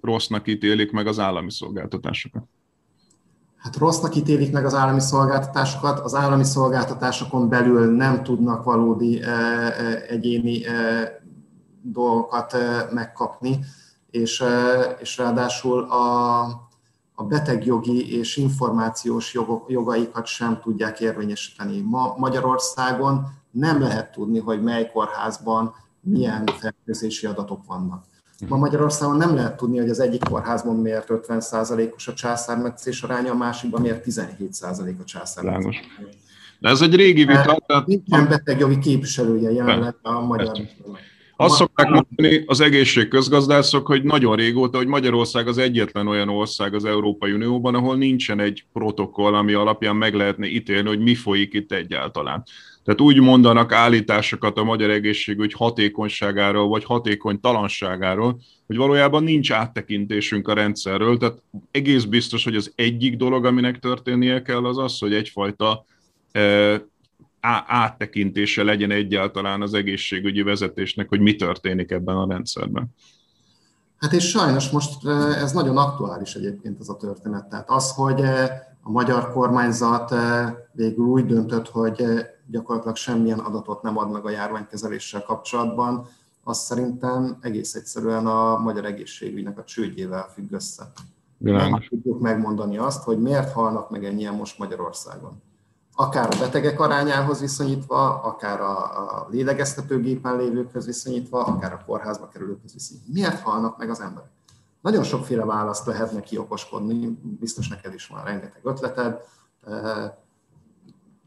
[0.00, 2.42] rossznak ítélik meg az állami szolgáltatásokat.
[3.62, 9.28] Hát rossznak ítélik meg az állami szolgáltatásokat, az állami szolgáltatásokon belül nem tudnak valódi e,
[9.28, 11.22] e, egyéni e,
[11.82, 12.56] dolgokat
[12.92, 13.64] megkapni,
[14.10, 14.44] és,
[14.98, 16.40] és ráadásul a,
[17.14, 21.80] a betegjogi és információs jogok, jogaikat sem tudják érvényesíteni.
[21.80, 28.04] Ma Magyarországon nem lehet tudni, hogy mely kórházban milyen fertőzési adatok vannak.
[28.48, 33.36] Ma Magyarországon nem lehet tudni, hogy az egyik kórházban miért 50%-os a császármetszés aránya, a
[33.36, 35.80] másikban miért 17% a császármetszés.
[36.58, 37.62] De ez egy régi vita.
[37.66, 37.86] Tehát...
[37.86, 40.60] Nincsen betegjogi képviselője jelenleg a magyar
[41.40, 46.84] azt szokták mondani az egészségközgazdászok, hogy nagyon régóta, hogy Magyarország az egyetlen olyan ország az
[46.84, 51.72] Európai Unióban, ahol nincsen egy protokoll, ami alapján meg lehetne ítélni, hogy mi folyik itt
[51.72, 52.42] egyáltalán.
[52.84, 60.48] Tehát úgy mondanak állításokat a magyar egészségügy hatékonyságáról, vagy hatékony talanságáról, hogy valójában nincs áttekintésünk
[60.48, 61.18] a rendszerről.
[61.18, 65.84] Tehát egész biztos, hogy az egyik dolog, aminek történnie kell, az az, hogy egyfajta
[66.32, 66.80] eh,
[67.66, 72.94] áttekintése legyen egyáltalán az egészségügyi vezetésnek, hogy mi történik ebben a rendszerben.
[73.96, 75.06] Hát és sajnos most
[75.42, 77.48] ez nagyon aktuális egyébként ez a történet.
[77.48, 78.20] Tehát az, hogy
[78.82, 80.14] a magyar kormányzat
[80.72, 82.04] végül úgy döntött, hogy
[82.50, 86.08] gyakorlatilag semmilyen adatot nem ad meg a járványkezeléssel kapcsolatban,
[86.44, 90.92] az szerintem egész egyszerűen a magyar egészségügynek a csődjével függ össze.
[91.36, 91.70] Világos.
[91.70, 95.42] Nem tudjuk megmondani azt, hogy miért halnak meg ennyien most Magyarországon
[96.00, 98.78] akár a betegek arányához viszonyítva, akár a,
[99.16, 103.12] a lélegeztetőgépen lévőkhöz viszonyítva, akár a kórházba kerülőkhöz viszonyítva.
[103.12, 104.30] Miért halnak meg az emberek?
[104.80, 109.20] Nagyon sokféle választ lehetne kiokoskodni, biztos neked is van rengeteg ötleted.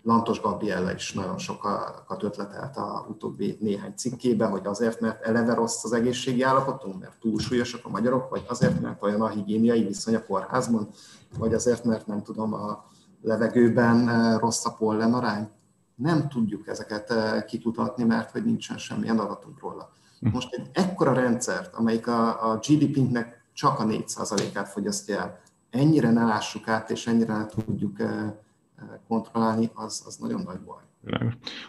[0.05, 5.83] Lantos Gabriella is nagyon sokat ötletelt a utóbbi néhány cikkében, hogy azért, mert eleve rossz
[5.83, 10.23] az egészségi állapotunk, mert túlsúlyosak a magyarok, vagy azért, mert olyan a higiéniai viszony a
[10.23, 10.89] kórházban,
[11.37, 12.85] vagy azért, mert nem tudom, a,
[13.23, 15.49] levegőben eh, rossz a pollen arány?
[15.95, 19.91] Nem tudjuk ezeket eh, kikutatni, mert hogy nincsen semmilyen adatunk róla.
[20.19, 20.29] Hm.
[20.29, 25.39] Most egy ekkora rendszert, amelyik a, a GDP-nek csak a 4%-át fogyasztja el,
[25.69, 28.33] ennyire ne lássuk át, és ennyire ne tudjuk eh,
[29.07, 30.81] kontrollálni, az, az nagyon nagy baj.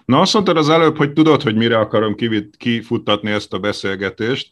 [0.04, 2.16] Na azt mondtad az előbb, hogy tudod, hogy mire akarom
[2.56, 4.48] kifuttatni ezt a beszélgetést.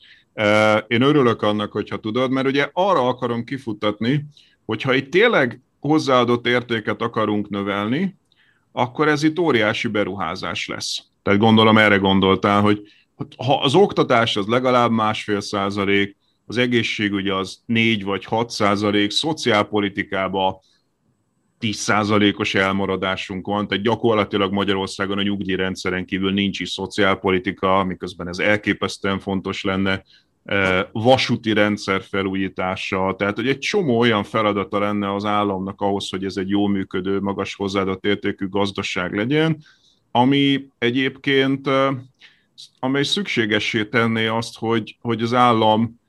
[0.87, 4.27] Én örülök annak, hogyha tudod, mert ugye arra akarom kifuttatni,
[4.65, 8.17] hogyha itt tényleg hozzáadott értéket akarunk növelni,
[8.73, 11.03] akkor ez itt óriási beruházás lesz.
[11.23, 12.83] Tehát gondolom erre gondoltál, hogy,
[13.37, 20.57] ha az oktatás az legalább másfél százalék, az egészségügy az 4 vagy 6 százalék, szociálpolitikában
[21.63, 28.39] 10 százalékos elmaradásunk van, tehát gyakorlatilag Magyarországon a nyugdíjrendszeren kívül nincs is szociálpolitika, miközben ez
[28.39, 30.03] elképesztően fontos lenne,
[30.45, 36.25] e, vasúti rendszer felújítása, tehát hogy egy csomó olyan feladata lenne az államnak ahhoz, hogy
[36.25, 39.59] ez egy jó működő, magas hozzáadott értékű gazdaság legyen,
[40.11, 41.95] ami egyébként, e,
[42.81, 46.01] amely szükségessé tenné azt, hogy, hogy az állam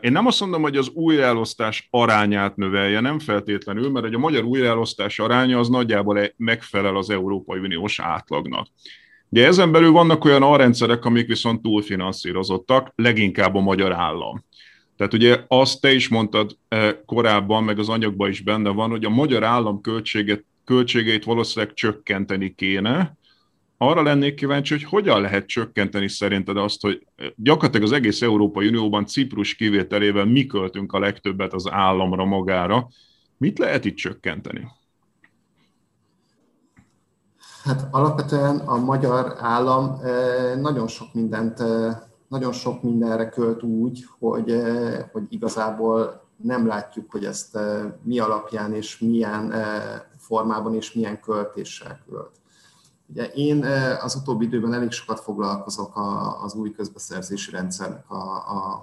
[0.00, 5.18] én nem azt mondom, hogy az újraelosztás arányát növelje, nem feltétlenül, mert a magyar újraelosztás
[5.18, 8.66] aránya az nagyjából megfelel az Európai Uniós átlagnak.
[9.28, 14.44] De ezen belül vannak olyan alrendszerek, amik viszont túlfinanszírozottak, leginkább a magyar állam.
[14.96, 16.56] Tehát ugye azt te is mondtad
[17.06, 22.54] korábban, meg az anyagban is benne van, hogy a magyar állam költséget, költségeit valószínűleg csökkenteni
[22.54, 23.16] kéne,
[23.82, 29.06] arra lennék kíváncsi, hogy hogyan lehet csökkenteni szerinted azt, hogy gyakorlatilag az egész Európai Unióban
[29.06, 32.88] Ciprus kivételével mi költünk a legtöbbet az államra magára.
[33.36, 34.68] Mit lehet itt csökkenteni?
[37.64, 41.96] Hát alapvetően a magyar állam eh, nagyon sok mindent, eh,
[42.28, 47.58] nagyon sok mindenre költ úgy, hogy, eh, hogy igazából nem látjuk, hogy ezt
[48.02, 49.54] mi alapján és milyen
[50.18, 52.41] formában és milyen költéssel költ.
[53.12, 53.64] Ugye én
[54.00, 55.92] az utóbbi időben elég sokat foglalkozok
[56.42, 58.74] az új közbeszerzési rendszernek a, a,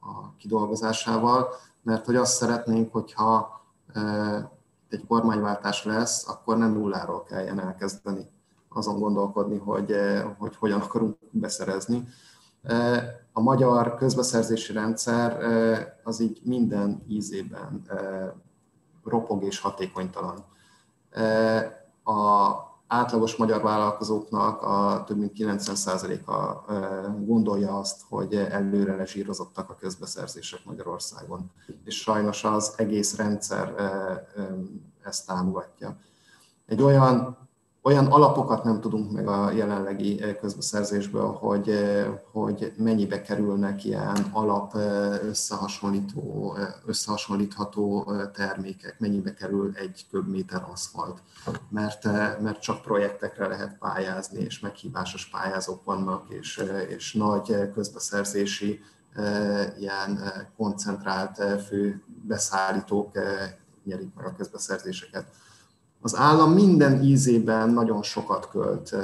[0.00, 1.48] a kidolgozásával,
[1.82, 3.60] mert hogy azt szeretnénk, hogyha
[4.88, 8.30] egy kormányváltás lesz, akkor nem nulláról kelljen elkezdeni
[8.68, 9.94] azon gondolkodni, hogy,
[10.38, 12.08] hogy hogyan akarunk beszerezni.
[13.32, 15.38] A magyar közbeszerzési rendszer
[16.04, 17.86] az így minden ízében
[19.04, 20.44] ropog és hatékonytalan.
[22.04, 22.50] A
[22.88, 26.64] átlagos magyar vállalkozóknak a több mint 90%-a
[27.24, 31.50] gondolja azt, hogy előre lezsírozottak a közbeszerzések Magyarországon.
[31.84, 33.74] És sajnos az egész rendszer
[35.04, 35.96] ezt támogatja.
[36.66, 37.47] Egy olyan
[37.88, 44.16] olyan alapokat nem tudunk meg a jelenlegi eh, közbeszerzésből, hogy, eh, hogy mennyibe kerülnek ilyen
[44.32, 51.22] alap eh, összehasonlító, összehasonlítható termékek, mennyibe kerül egy köbméter aszfalt,
[51.68, 52.04] mert,
[52.40, 58.80] mert csak projektekre lehet pályázni, és meghívásos pályázók vannak, és, és nagy közbeszerzési
[59.78, 60.20] ilyen
[60.56, 63.12] koncentrált fő beszállítók
[63.84, 65.26] nyerik meg a közbeszerzéseket
[66.00, 68.94] az állam minden ízében nagyon sokat költ,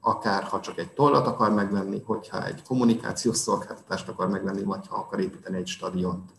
[0.00, 4.96] akár ha csak egy tollat akar megvenni, hogyha egy kommunikációs szolgáltatást akar megvenni, vagy ha
[4.96, 6.30] akar építeni egy stadiont.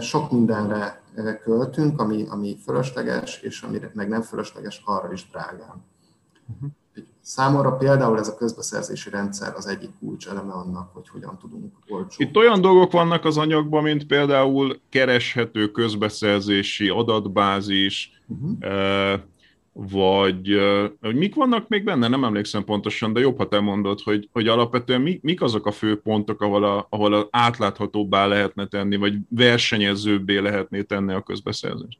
[0.00, 1.02] Sok mindenre
[1.42, 5.84] költünk, ami, ami fölösleges, és amire meg nem fölösleges, arra is drágán.
[6.54, 6.70] Uh-huh.
[7.26, 12.16] Számomra például ez a közbeszerzési rendszer az egyik kulcs eleme annak, hogy hogyan tudunk olcsó.
[12.16, 19.20] Itt olyan dolgok vannak az anyagban, mint például kereshető közbeszerzési adatbázis, uh-huh.
[19.72, 20.60] vagy
[21.00, 25.00] mik vannak még benne, nem emlékszem pontosan, de jobb, ha te mondod, hogy, hogy alapvetően
[25.00, 30.38] mi, mik azok a fő pontok, ahol, a, ahol a átláthatóbbá lehetne tenni, vagy versenyezőbbé
[30.38, 31.98] lehetné tenni a közbeszerzést.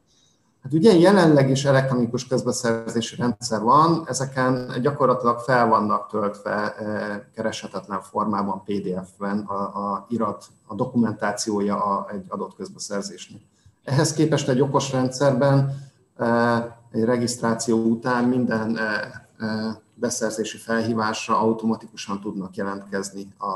[0.64, 8.00] Hát ugye jelenleg is elektronikus közbeszerzési rendszer van, ezeken gyakorlatilag fel vannak töltve eh, kereshetetlen
[8.00, 13.40] formában PDF-ben a, a irat, a dokumentációja a, egy adott közbeszerzésnek.
[13.84, 15.74] Ehhez képest egy okos rendszerben
[16.16, 23.48] eh, egy regisztráció után minden eh, beszerzési felhívásra automatikusan tudnak jelentkezni a,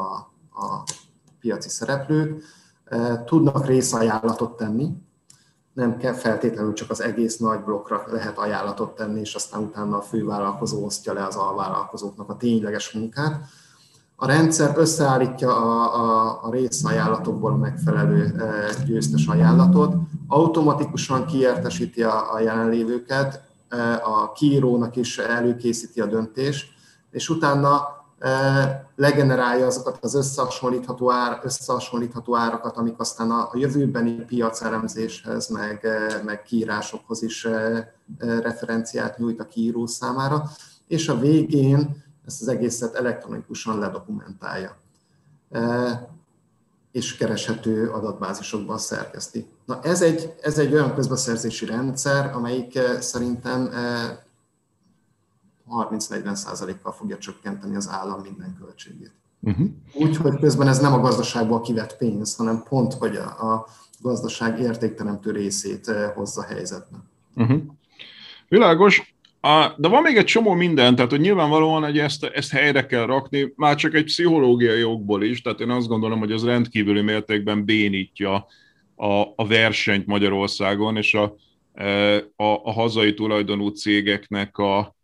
[0.60, 0.82] a
[1.40, 2.42] piaci szereplők,
[3.24, 5.07] tudnak részajánlatot tenni,
[5.78, 10.00] nem kell feltétlenül csak az egész nagy blokkra lehet ajánlatot tenni, és aztán utána a
[10.00, 13.40] fővállalkozó osztja le az alvállalkozóknak a tényleges munkát.
[14.16, 19.94] A rendszer összeállítja a, a, a részajánlatokból a megfelelő e, győztes ajánlatot,
[20.26, 26.68] automatikusan kiértesíti a, a jelenlévőket, e, a kiírónak is előkészíti a döntést,
[27.10, 27.97] és utána
[28.96, 35.86] legenerálja azokat az összehasonlítható, ár, összehasonlítható árakat, amik aztán a jövőbeni piacelemzéshez, meg,
[36.24, 37.48] meg kiírásokhoz is
[38.18, 40.50] referenciát nyújt a kiíró számára,
[40.86, 44.76] és a végén ezt az egészet elektronikusan ledokumentálja
[46.92, 49.46] és kereshető adatbázisokban szerkeszti.
[49.64, 53.70] Na ez egy, ez egy olyan közbeszerzési rendszer, amelyik szerintem
[55.70, 59.12] 30-40%-kal fogja csökkenteni az állam minden költségét.
[59.40, 59.66] Uh-huh.
[59.94, 63.66] Úgyhogy közben ez nem a gazdaságból kivett pénz, hanem pont, hogy a, a
[64.00, 66.98] gazdaság értékteremtő részét eh, hozza helyzetbe.
[67.34, 67.60] Uh-huh.
[68.48, 69.16] Világos.
[69.40, 73.06] A, de van még egy csomó minden, tehát hogy nyilvánvalóan hogy ezt, ezt helyre kell
[73.06, 77.64] rakni, már csak egy pszichológiai jogból is, tehát én azt gondolom, hogy ez rendkívüli mértékben
[77.64, 78.46] bénítja
[78.96, 81.34] a, a versenyt Magyarországon, és a,
[81.74, 84.96] e, a, a hazai tulajdonú cégeknek a,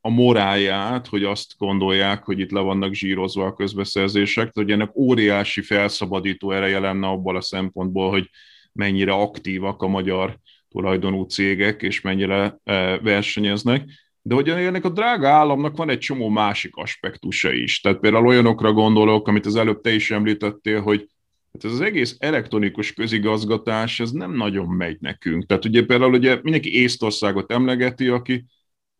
[0.00, 5.60] a moráját, hogy azt gondolják, hogy itt le vannak zsírozva a közbeszerzések, hogy ennek óriási
[5.60, 8.30] felszabadító ereje lenne abból a szempontból, hogy
[8.72, 10.38] mennyire aktívak a magyar
[10.70, 12.58] tulajdonú cégek, és mennyire
[13.02, 13.84] versenyeznek,
[14.22, 17.80] de hogy ennek a drága államnak van egy csomó másik aspektusa is.
[17.80, 21.08] Tehát például olyanokra gondolok, amit az előbb te is említettél, hogy
[21.52, 25.46] hát ez az egész elektronikus közigazgatás, ez nem nagyon megy nekünk.
[25.46, 28.44] Tehát ugye például ugye mindenki Észtországot emlegeti, aki,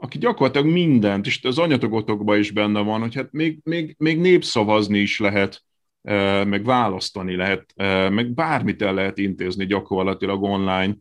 [0.01, 4.99] aki gyakorlatilag mindent, és az anyatogotokban is benne van, hogy hát még, még, még népszavazni
[4.99, 5.63] is lehet,
[6.03, 10.97] e, meg választani lehet, e, meg bármit el lehet intézni gyakorlatilag online.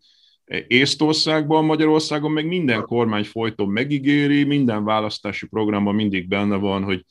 [0.67, 7.05] Észtországban, Magyarországon meg minden kormány folyton megígéri, minden választási programban mindig benne van, hogy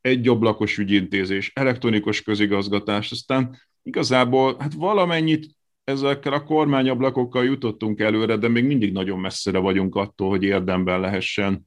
[0.00, 5.46] egy ablakos ügyintézés, elektronikus közigazgatás, aztán igazából hát valamennyit
[5.84, 11.66] ezekkel a kormányablakokkal jutottunk előre, de még mindig nagyon messzire vagyunk attól, hogy érdemben lehessen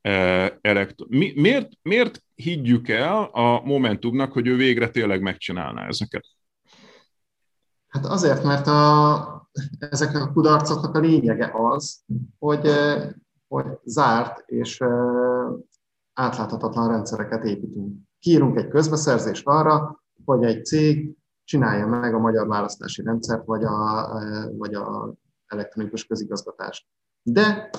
[0.00, 1.06] eh, elektro...
[1.08, 6.24] Mi, miért, miért higgyük el a Momentumnak, hogy ő végre tényleg megcsinálná ezeket?
[7.88, 9.48] Hát azért, mert a,
[9.78, 12.02] ezeknek a kudarcoknak a lényege az,
[12.38, 12.70] hogy,
[13.48, 14.80] hogy zárt és
[16.12, 17.96] átláthatatlan rendszereket építünk.
[18.18, 24.08] Kiírunk egy közbeszerzést arra, hogy egy cég csinálja meg a magyar választási rendszert, vagy a,
[24.56, 25.14] vagy a
[25.46, 26.86] elektronikus közigazgatást.
[27.22, 27.70] De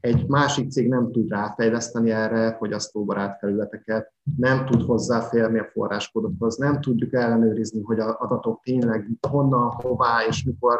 [0.00, 6.80] egy másik cég nem tud ráfejleszteni erre fogyasztóbarát felületeket, nem tud hozzáférni a forráskódokhoz, nem
[6.80, 10.78] tudjuk ellenőrizni, hogy az adatok tényleg honnan, hová és mikor eh,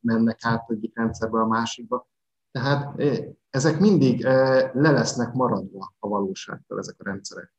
[0.00, 2.08] mennek át egyik rendszerből a másikba.
[2.50, 3.18] Tehát eh,
[3.50, 7.54] ezek mindig eh, le lesznek maradva a valóságtól ezek a rendszerek.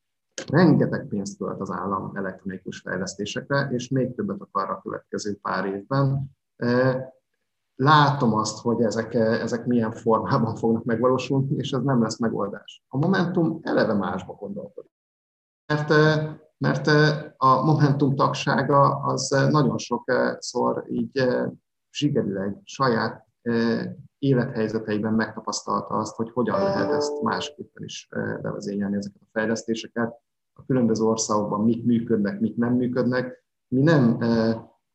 [0.51, 6.37] Rengeteg pénzt költ az állam elektronikus fejlesztésekre, és még többet akar a következő pár évben
[7.75, 12.83] látom azt, hogy ezek, ezek milyen formában fognak megvalósulni, és ez nem lesz megoldás.
[12.87, 14.91] A Momentum eleve másba gondolkodik.
[15.73, 15.89] Mert,
[16.57, 16.87] mert
[17.37, 21.27] a Momentum tagsága az nagyon sokszor így
[21.91, 23.25] zsigerileg saját
[24.19, 28.07] élethelyzeteiben megtapasztalta azt, hogy hogyan lehet ezt másképpen is
[28.41, 30.23] bevezényelni ezeket a fejlesztéseket.
[30.57, 33.43] A különböző országokban mik működnek, mik nem működnek.
[33.67, 34.17] Mi nem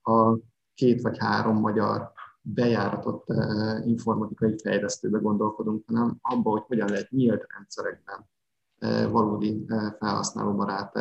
[0.02, 0.38] a
[0.74, 7.46] két vagy három magyar bejáratott eh, informatikai fejlesztőbe gondolkodunk, hanem abba, hogy hogyan lehet nyílt
[7.56, 8.28] rendszerekben
[8.78, 9.64] eh, valódi
[9.98, 10.98] felhasználóbarát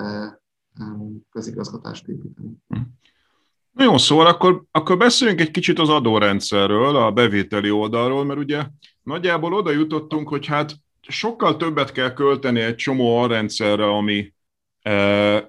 [1.30, 2.57] közigazgatást építeni.
[2.68, 2.80] Hm.
[3.72, 8.66] Na jó, szóval akkor, akkor beszéljünk egy kicsit az adórendszerről, a bevételi oldalról, mert ugye
[9.03, 14.34] nagyjából oda jutottunk, hogy hát sokkal többet kell költeni egy csomó arrendszerre, ami,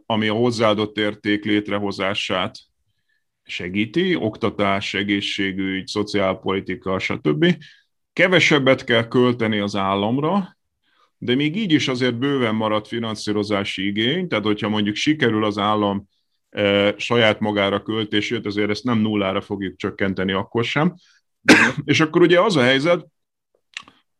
[0.06, 2.58] ami a hozzáadott érték létrehozását
[3.42, 7.56] segíti, oktatás, egészségügy, szociálpolitika, stb.
[8.12, 10.56] Kevesebbet kell költeni az államra,
[11.18, 16.08] de még így is azért bőven maradt finanszírozási igény, tehát hogyha mondjuk sikerül az állam
[16.50, 20.94] e, saját magára költését, azért ezt nem nullára fogjuk csökkenteni akkor sem.
[21.84, 23.06] És akkor ugye az a helyzet,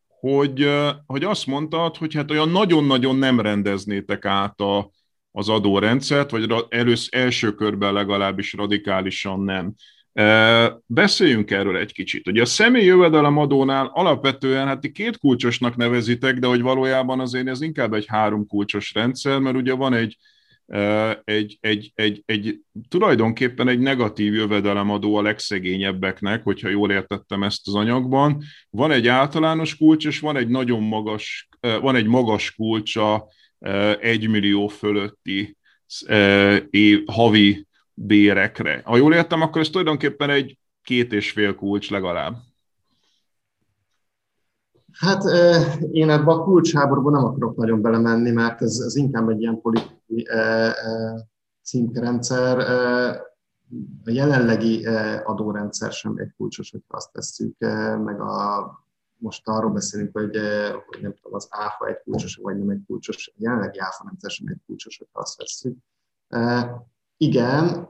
[0.07, 0.69] hogy,
[1.05, 4.91] hogy azt mondtad, hogy hát olyan nagyon-nagyon nem rendeznétek át a,
[5.31, 9.73] az adórendszert, vagy elősz, első körben legalábbis radikálisan nem.
[10.85, 12.27] Beszéljünk erről egy kicsit.
[12.27, 17.47] Ugye a személy jövedelem adónál alapvetően hát ti két kulcsosnak nevezitek, de hogy valójában azért
[17.47, 20.17] ez inkább egy három kulcsos rendszer, mert ugye van egy,
[21.23, 22.59] egy, egy, egy, egy
[22.89, 28.43] tulajdonképpen egy negatív jövedelemadó a legszegényebbeknek, hogyha jól értettem ezt az anyagban.
[28.69, 32.95] Van egy általános kulcs, és van egy nagyon magas, van egy magas kulcs
[33.99, 35.57] egy millió fölötti
[36.69, 38.81] év, havi bérekre.
[38.85, 42.35] Ha jól értem, akkor ez tulajdonképpen egy két és fél kulcs legalább.
[44.91, 45.23] Hát
[45.91, 50.27] én ebbe a kulcsháborúba nem akarok nagyon belemenni, mert ez, ez inkább egy ilyen politikai
[51.63, 52.59] címkerendszer.
[54.05, 54.85] A jelenlegi
[55.23, 57.57] adórendszer sem egy kulcsos, hogyha azt tesszük,
[58.03, 58.69] meg a
[59.21, 62.83] most arról beszélünk, hogy, eh, hogy nem tudom, az áfa egy kulcsos, vagy nem egy
[62.87, 65.77] kulcsos, jelenlegi áfa nem teljesen egy kulcsos, hogyha azt veszük.
[66.27, 66.75] E,
[67.17, 67.89] igen,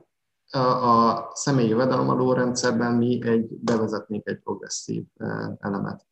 [0.52, 6.06] a, személyi jövedelemadó rendszerben mi egy, bevezetnénk egy progresszív e, elemet.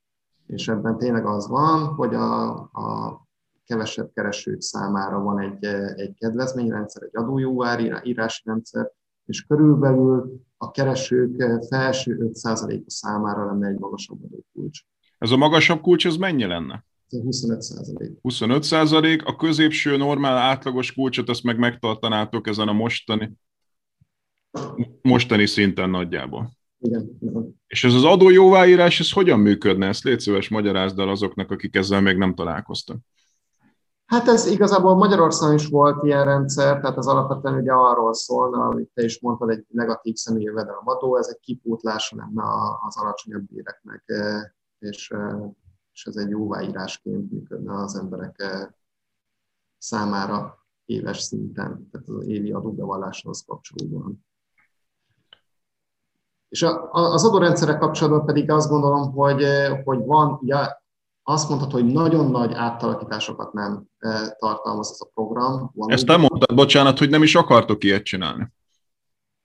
[0.48, 3.22] És ebben tényleg az van, hogy a, a
[3.66, 5.66] kevesebb keresők számára van egy,
[6.00, 8.92] egy kedvezményrendszer, egy adójóvár írási rendszer,
[9.26, 14.82] és körülbelül a keresők felső 5%-a számára lenne egy magasabb adókulcs.
[15.20, 16.86] Ez a magasabb kulcs, ez mennyi lenne?
[17.10, 18.18] 25 százalék.
[18.22, 23.32] 25 százalék, a középső normál átlagos kulcsot azt meg megtartanátok ezen a mostani,
[25.02, 26.52] mostani szinten nagyjából.
[26.80, 27.18] Igen.
[27.68, 29.88] És ez az adó jóváírás, ez hogyan működne?
[29.88, 32.98] Ezt légy szíves magyarázd el azoknak, akik ezzel még nem találkoztak.
[34.06, 38.90] Hát ez igazából Magyarországon is volt ilyen rendszer, tehát ez alapvetően ugye arról szólna, amit
[38.94, 42.44] te is mondtad, egy negatív személyi jövedelemadó, ez egy kipótlása lenne
[42.88, 44.04] az alacsonyabb béreknek,
[44.80, 45.14] és,
[45.92, 48.44] és ez egy jóváírásként működne az emberek
[49.78, 54.26] számára éves szinten, tehát az évi adóbevalláshoz kapcsolódóan.
[56.50, 59.46] És az adórendszerek kapcsolatban pedig azt gondolom, hogy,
[59.84, 60.84] hogy van, ja,
[61.24, 63.86] azt mondhatod, hogy nagyon nagy áttalakításokat nem
[64.38, 65.52] tartalmaz ez a program.
[65.52, 65.92] Valóban.
[65.92, 68.52] Ezt nem mondtad, bocsánat, hogy nem is akartok ilyet csinálni.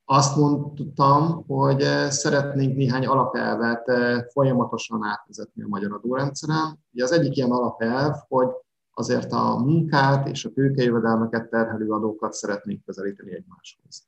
[0.07, 3.84] Azt mondtam, hogy szeretnénk néhány alapelvet
[4.32, 6.78] folyamatosan átvezetni a magyar adórendszeren.
[6.92, 8.48] Ugye az egyik ilyen alapelv, hogy
[8.94, 14.05] azért a munkát és a tőkejövedelmeket terhelő adókat szeretnénk közelíteni egymáshoz.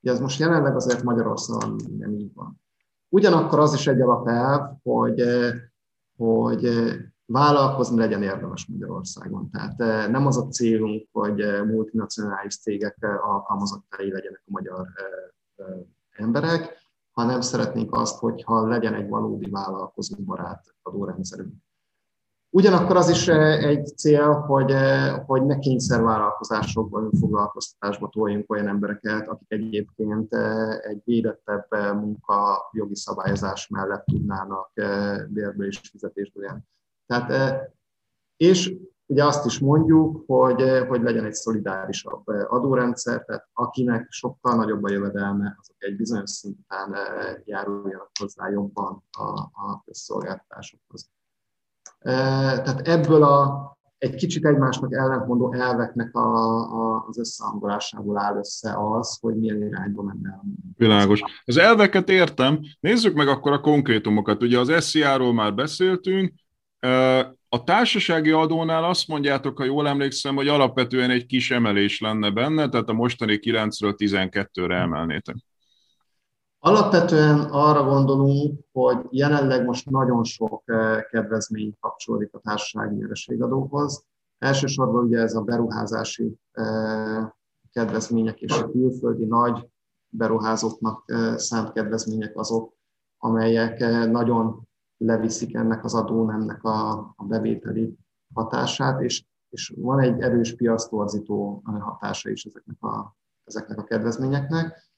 [0.00, 2.60] Ugye ez most jelenleg azért Magyarországon nem így van.
[3.08, 5.22] Ugyanakkor az is egy alapelv, hogy,
[6.16, 6.70] hogy
[7.26, 9.50] vállalkozni legyen érdemes Magyarországon.
[9.50, 11.36] Tehát nem az a célunk, hogy
[11.66, 14.86] multinacionális cégek alkalmazottai legyenek a magyar
[16.10, 16.76] emberek,
[17.10, 21.54] hanem szeretnénk azt, hogyha legyen egy valódi vállalkozóbarát adórendszerünk.
[22.50, 24.74] Ugyanakkor az is egy cél, hogy,
[25.26, 30.34] hogy ne kényszervállalkozásokban, önfoglalkoztatásba toljunk olyan embereket, akik egyébként
[30.82, 34.70] egy védettebb munka jogi szabályozás mellett tudnának
[35.28, 36.60] bérből és fizetésből élni.
[37.06, 37.60] Tehát,
[38.36, 38.76] és
[39.08, 44.90] ugye azt is mondjuk, hogy, hogy legyen egy szolidárisabb adórendszer, tehát akinek sokkal nagyobb a
[44.90, 46.96] jövedelme, azok egy bizonyos szinten
[47.44, 51.10] járuljanak hozzá jobban a, a közszolgáltatásokhoz.
[51.98, 53.66] Tehát ebből a
[53.98, 60.02] egy kicsit egymásnak ellentmondó elveknek a, a, az összehangolásából áll össze az, hogy milyen irányba
[60.02, 60.40] menne.
[60.76, 61.20] Világos.
[61.44, 62.60] Az elveket értem.
[62.80, 64.42] Nézzük meg akkor a konkrétumokat.
[64.42, 66.32] Ugye az SZIA-ról már beszéltünk.
[67.50, 72.68] A társasági adónál azt mondjátok, ha jól emlékszem, hogy alapvetően egy kis emelés lenne benne,
[72.68, 75.36] tehát a mostani 9-ről 12-re emelnétek.
[76.58, 84.04] Alapvetően arra gondolunk, hogy jelenleg most nagyon sok eh, kedvezmény kapcsolódik a társasági nyereségadóhoz.
[84.38, 87.28] Elsősorban ugye ez a beruházási eh,
[87.72, 89.68] kedvezmények és a külföldi nagy
[90.08, 92.74] beruházóknak eh, szánt kedvezmények azok,
[93.18, 93.78] amelyek
[94.10, 94.67] nagyon
[94.98, 97.96] leviszik ennek az adónemnek a, a bevételi
[98.34, 104.88] hatását, és, és van egy erős piasztorzító hatása is ezeknek a, ezeknek a kedvezményeknek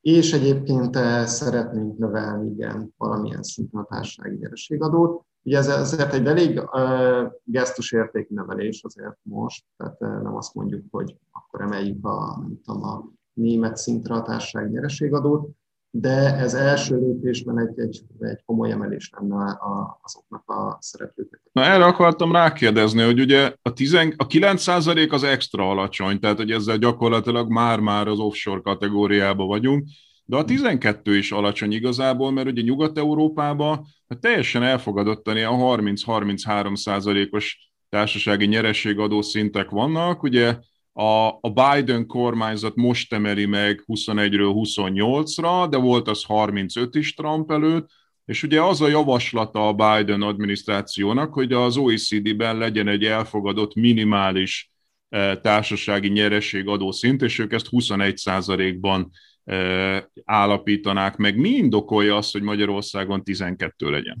[0.00, 5.24] és egyébként eh, szeretnénk növelni, igen, valamilyen szinten a társasági nyereségadót.
[5.42, 10.84] Ugye ez azért egy elég uh, gesztus értéknövelés azért most, tehát uh, nem azt mondjuk,
[10.90, 15.50] hogy akkor emeljük a, nem tudom, a német szintre a társasági nyereségadót,
[15.90, 21.40] de ez első lépésben egy, egy, egy komoly emelés lenne a, azoknak a szereplőknek.
[21.52, 26.50] Na erre akartam rákérdezni, hogy ugye a, 10, a 9% az extra alacsony, tehát hogy
[26.50, 29.88] ezzel gyakorlatilag már-már az offshore kategóriába vagyunk,
[30.24, 37.70] de a 12 is alacsony igazából, mert ugye Nyugat-Európában hát teljesen elfogadottan ilyen 30-33 százalékos
[37.88, 40.56] társasági nyerességadó szintek vannak, ugye
[40.92, 47.50] a, a Biden kormányzat most emeli meg 21-ről 28-ra, de volt az 35 is Trump
[47.50, 47.90] előtt,
[48.24, 54.70] és ugye az a javaslata a Biden adminisztrációnak, hogy az OECD-ben legyen egy elfogadott minimális
[55.08, 59.10] eh, társasági nyerességadó szint, és ők ezt 21%-ban
[59.44, 61.36] eh, állapítanák meg.
[61.36, 64.18] Mi indokolja azt, hogy Magyarországon 12 legyen?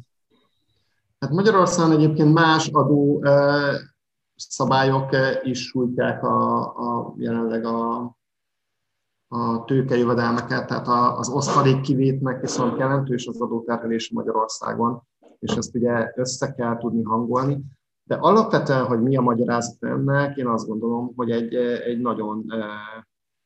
[1.18, 3.74] Hát Magyarországon egyébként más adó eh,
[4.48, 7.98] szabályok eh, is sújtják a, a jelenleg a,
[9.28, 15.02] a tőkejövedelmeket, tehát az osztalék kivétnek viszont jelentős az adóterhelés Magyarországon,
[15.38, 17.64] és ezt ugye össze kell tudni hangolni.
[18.02, 22.68] De alapvetően, hogy mi a magyarázat ennek, én azt gondolom, hogy egy, egy nagyon eh,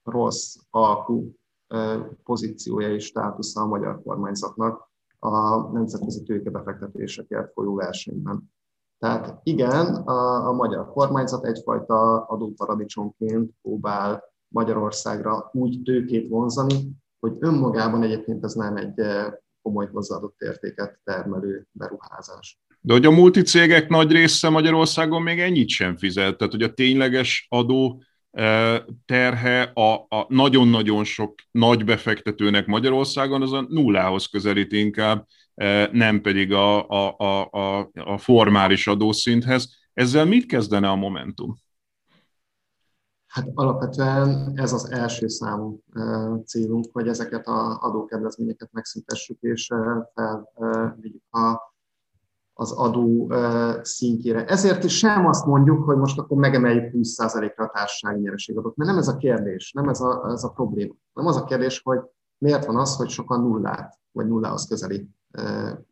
[0.03, 1.35] rossz alkú
[1.67, 8.54] eh, pozíciója és státusza a magyar kormányzatnak a nemzetközi tőkebefektetéseket folyó versenyben.
[8.99, 16.91] Tehát igen, a, a magyar kormányzat egyfajta adóparadicsomként próbál Magyarországra úgy tőkét vonzani,
[17.21, 19.33] hogy önmagában egyébként ez nem egy eh,
[19.63, 22.59] komoly hozzáadott értéket termelő beruházás.
[22.81, 27.47] De hogy a multicégek nagy része Magyarországon még ennyit sem fizet, tehát hogy a tényleges
[27.51, 28.03] adó
[29.05, 35.27] terhe a, a nagyon-nagyon sok nagy befektetőnek Magyarországon az a nullához közelít inkább,
[35.93, 39.69] nem pedig a, a, a, a, a formális adószinthez.
[39.93, 41.57] Ezzel mit kezdene a Momentum?
[43.27, 45.83] Hát alapvetően ez az első számú
[46.47, 49.71] célunk, hogy ezeket az adókedvezményeket megszüntessük, és
[50.15, 51.73] felvigyük a
[52.57, 53.33] az adó
[53.83, 54.45] szintjére.
[54.45, 58.99] Ezért is sem azt mondjuk, hogy most akkor megemeljük 20%-ra a társasági nyereségadót, mert nem
[58.99, 60.95] ez a kérdés, nem ez a, ez a probléma.
[61.13, 61.99] Nem az a kérdés, hogy
[62.39, 65.09] miért van az, hogy sokan nullát, vagy nullához közeli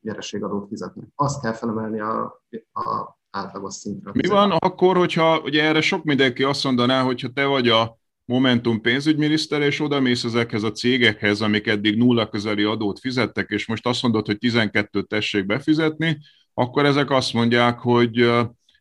[0.01, 1.07] nyereségadót fizetnek.
[1.15, 4.11] Azt kell felemelni a, a átlagos szintre.
[4.15, 8.81] Mi van akkor, hogyha ugye erre sok mindenki azt mondaná, hogyha te vagy a Momentum
[8.81, 13.87] pénzügyminiszter, és oda mész ezekhez a cégekhez, amik eddig nulla közeli adót fizettek, és most
[13.87, 16.19] azt mondod, hogy 12-t tessék befizetni,
[16.55, 18.21] akkor ezek azt mondják, hogy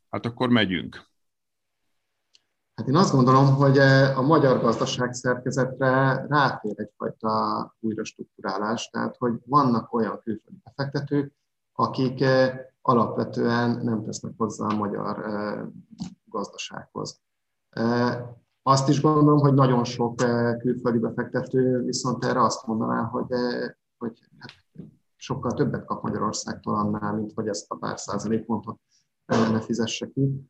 [0.10, 1.11] hát akkor megyünk.
[2.76, 3.78] Hát én azt gondolom, hogy
[4.16, 11.34] a magyar gazdaság szerkezetre ráfér egyfajta újra struktúrálás, tehát hogy vannak olyan külföldi befektetők,
[11.74, 12.24] akik
[12.82, 15.26] alapvetően nem tesznek hozzá a magyar
[16.26, 17.22] gazdasághoz.
[18.64, 20.16] Azt is gondolom, hogy nagyon sok
[20.58, 23.28] külföldi befektető viszont erre azt mondaná, hogy,
[23.98, 24.52] hogy hát
[25.16, 28.80] sokkal többet kap Magyarországtól annál, mint hogy ezt a pár százalékpontot
[29.26, 30.50] ne fizesse ki.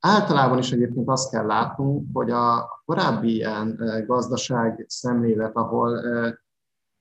[0.00, 6.00] Általában is egyébként azt kell látnunk, hogy a korábbi ilyen gazdaság szemlélet, ahol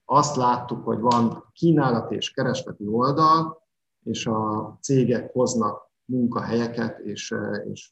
[0.06, 3.62] azt láttuk, hogy van kínálat és keresleti oldal,
[4.04, 7.36] és a cégek hoznak munkahelyeket, és,
[7.72, 7.92] és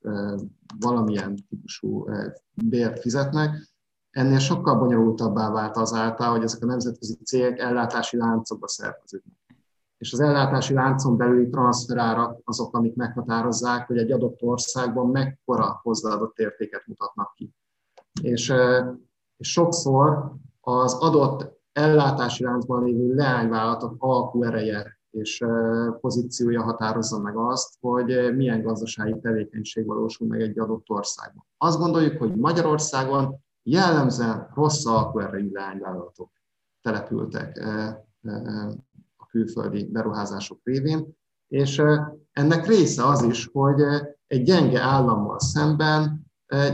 [0.80, 2.06] valamilyen típusú
[2.54, 3.76] bért fizetnek,
[4.10, 9.47] ennél sokkal bonyolultabbá vált azáltal, hogy ezek a nemzetközi cégek ellátási láncokba szerveződnek.
[9.98, 16.38] És az ellátási láncon belüli transferárak azok, amik meghatározzák, hogy egy adott országban mekkora hozzáadott
[16.38, 17.54] értéket mutatnak ki.
[18.22, 18.54] És,
[19.38, 20.32] és sokszor
[20.62, 25.46] az adott ellátási láncban lévő leányvállalatok alkú ereje és
[26.02, 31.46] pozíciója határozza meg azt, hogy milyen gazdasági tevékenység valósul meg egy adott országban.
[31.58, 36.32] Azt gondoljuk, hogy Magyarországon jellemzően rossz alkoerejű leányvállalatok
[36.82, 37.66] települtek
[39.30, 41.08] külföldi beruházások révén,
[41.48, 41.82] és
[42.32, 43.82] ennek része az is, hogy
[44.28, 46.26] egy gyenge állammal szemben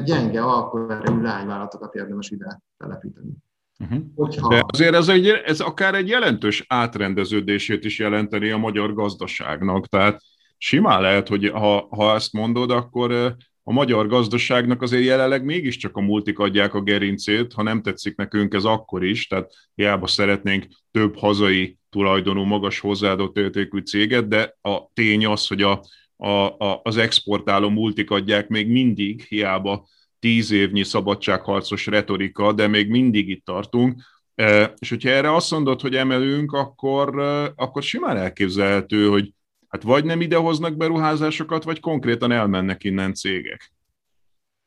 [0.05, 3.31] gyenge alkoerejű leányvállalatokat érdemes ide telepíteni.
[3.79, 3.99] Uh-huh.
[4.15, 4.47] Hogyha...
[4.47, 9.87] De azért ez, egy, ez akár egy jelentős átrendeződését is jelenteni a magyar gazdaságnak.
[9.87, 10.21] Tehát
[10.57, 16.01] simán lehet, hogy ha, ha ezt mondod, akkor a magyar gazdaságnak azért jelenleg mégiscsak a
[16.01, 21.17] multik adják a gerincét, ha nem tetszik nekünk ez akkor is, tehát hiába szeretnénk több
[21.17, 25.83] hazai tulajdonú, magas hozzáadott értékű céget, de a tény az, hogy a,
[26.15, 29.87] a, a, az exportáló multik adják még mindig, hiába
[30.19, 34.01] tíz évnyi szabadságharcos retorika, de még mindig itt tartunk,
[34.35, 39.33] e, és hogyha erre azt mondod, hogy emelünk, akkor, e, akkor simán elképzelhető, hogy
[39.73, 43.73] Hát vagy nem idehoznak beruházásokat, vagy konkrétan elmennek innen cégek.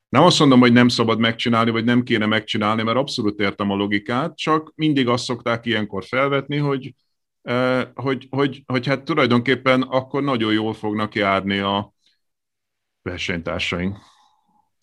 [0.09, 3.75] Nem azt mondom, hogy nem szabad megcsinálni, vagy nem kéne megcsinálni, mert abszolút értem a
[3.75, 6.95] logikát, csak mindig azt szokták ilyenkor felvetni, hogy,
[7.95, 11.95] hogy, hogy, hogy hát tulajdonképpen akkor nagyon jól fognak járni a
[13.03, 13.99] versenytársaink.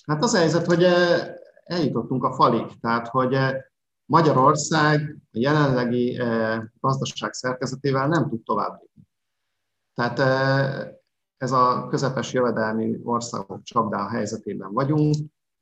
[0.05, 0.83] Hát az helyzet, hogy
[1.63, 3.37] eljutottunk a falig, tehát hogy
[4.05, 6.21] Magyarország a jelenlegi
[6.79, 9.03] gazdaság szerkezetével nem tud tovább lépni.
[9.93, 10.19] Tehát
[11.37, 15.15] ez a közepes jövedelmi országok csapdá helyzetében vagyunk,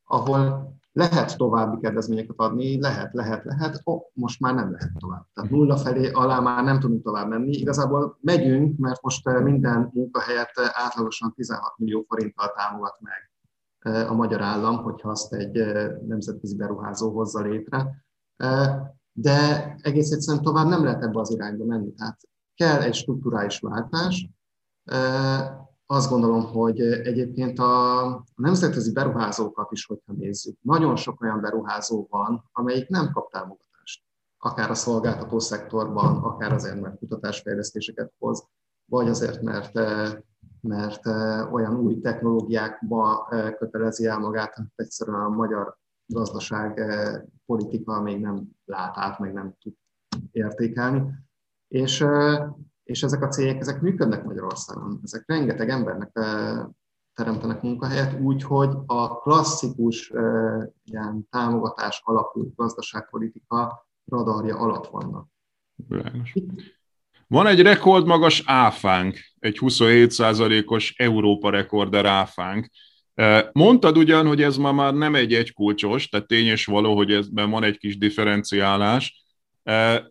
[0.04, 5.26] ahol lehet további kedvezményeket adni, lehet, lehet, lehet, oh, most már nem lehet tovább.
[5.34, 7.52] Tehát nulla felé alá már nem tudunk tovább menni.
[7.52, 13.30] Igazából megyünk, mert most minden munkahelyet átlagosan 16 millió forinttal támogat meg
[14.08, 15.52] a magyar állam, hogyha azt egy
[16.08, 18.06] nemzetközi beruházó hozza létre.
[19.14, 21.94] De egész egyszerűen tovább nem lehet ebbe az irányba menni.
[21.94, 22.20] Tehát
[22.56, 24.30] kell egy strukturális váltás.
[25.92, 32.50] Azt gondolom, hogy egyébként a nemzetközi beruházókat is, hogyha nézzük, nagyon sok olyan beruházó van,
[32.52, 34.04] amelyik nem kap támogatást.
[34.38, 38.48] Akár a szolgáltató szektorban, akár azért, mert kutatásfejlesztéseket hoz,
[38.86, 39.74] vagy azért, mert,
[40.62, 41.06] mert
[41.52, 43.28] olyan új technológiákba
[43.58, 46.82] kötelezi el magát, hogy egyszerűen a magyar gazdaság
[47.46, 49.74] politika még nem lát át, meg nem tud
[50.32, 51.02] értékelni
[51.68, 52.06] és,
[52.92, 55.00] és ezek a cégek, ezek működnek Magyarországon.
[55.04, 56.12] Ezek rengeteg embernek
[57.14, 60.12] teremtenek munkahelyet úgy, hogy a klasszikus
[60.84, 65.28] ilyen támogatás alapú gazdaságpolitika radarja alatt vannak.
[67.28, 72.70] Van egy rekordmagas áfánk, egy 27%-os Európa rekorder áfánk.
[73.52, 77.50] Mondtad ugyan, hogy ez ma már nem egy egykulcsos, tehát tény és való, hogy ezben
[77.50, 79.21] van egy kis differenciálás,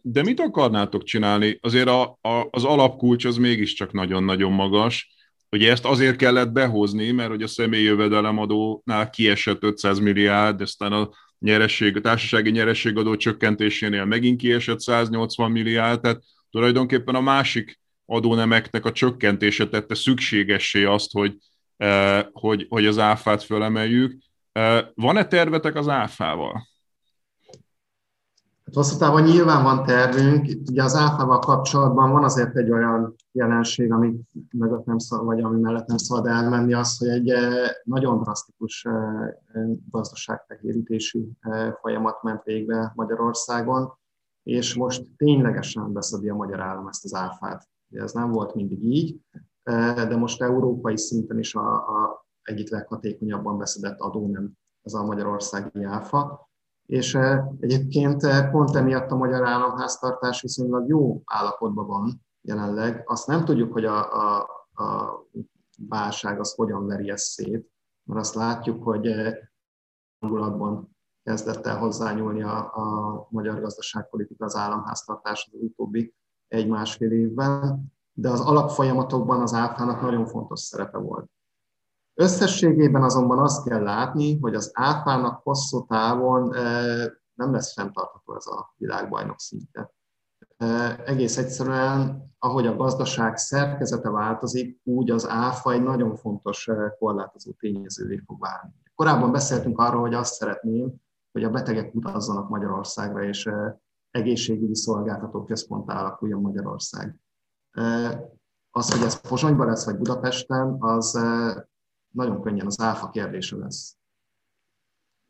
[0.02, 1.58] de mit akarnátok csinálni?
[1.60, 5.14] Azért a, a, az alapkulcs az mégiscsak nagyon-nagyon magas.
[5.50, 11.10] Ugye ezt azért kellett behozni, mert hogy a személyi jövedelemadónál kiesett 500 milliárd, aztán a
[11.38, 18.92] nyeresség, a társasági nyerességadó csökkentésénél megint kiesett 180 milliárd, tehát tulajdonképpen a másik adónemeknek a
[18.92, 21.36] csökkentése tette szükségessé azt, hogy,
[22.32, 24.18] hogy, hogy az áfát fölemeljük.
[24.94, 26.69] Van-e tervetek az áfával?
[28.70, 30.46] Hát hosszú távon nyilván van tervünk.
[30.68, 34.20] Ugye az áfával kapcsolatban van azért egy olyan jelenség, ami
[34.52, 37.32] mögött nem szal, vagy ami mellett nem szabad elmenni, az, hogy egy
[37.84, 38.86] nagyon drasztikus
[39.90, 41.28] gazdaságtehérítési
[41.80, 43.92] folyamat ment végbe Magyarországon,
[44.42, 47.68] és most ténylegesen beszedi a magyar állam ezt az áfát.
[47.90, 49.20] Ez nem volt mindig így,
[49.94, 54.52] de most európai szinten is a, a egyik leghatékonyabban beszedett adó nem
[54.82, 56.49] ez a magyarországi áfa.
[56.90, 57.18] És
[57.60, 63.02] egyébként pont emiatt a magyar államháztartás viszonylag jó állapotban van jelenleg.
[63.06, 64.40] Azt nem tudjuk, hogy a, a,
[64.84, 65.18] a
[65.88, 67.70] válság az hogyan veri ezt szét,
[68.04, 69.08] mert azt látjuk, hogy
[70.18, 76.14] hangulatban kezdett el hozzányúlni a, a magyar gazdaságpolitika az államháztartás az utóbbi
[76.48, 81.30] egy-másfél évben, de az alapfolyamatokban az áfának nagyon fontos szerepe volt.
[82.20, 86.48] Összességében azonban azt kell látni, hogy az áfának hosszú távon
[87.34, 89.92] nem lesz fenntartható ez a világbajnok szintje.
[91.04, 96.68] Egész egyszerűen, ahogy a gazdaság szerkezete változik, úgy az áfa egy nagyon fontos
[96.98, 98.74] korlátozó tényezővé fog válni.
[98.94, 100.94] Korábban beszéltünk arról, hogy azt szeretném,
[101.32, 103.50] hogy a betegek utazzanak Magyarországra, és
[104.10, 107.16] egészségügyi szolgáltató központ alakuljon Magyarország.
[108.70, 111.18] Az, hogy ez Pozsonyban lesz, vagy Budapesten, az
[112.10, 113.98] nagyon könnyen az áfa kérdése lesz.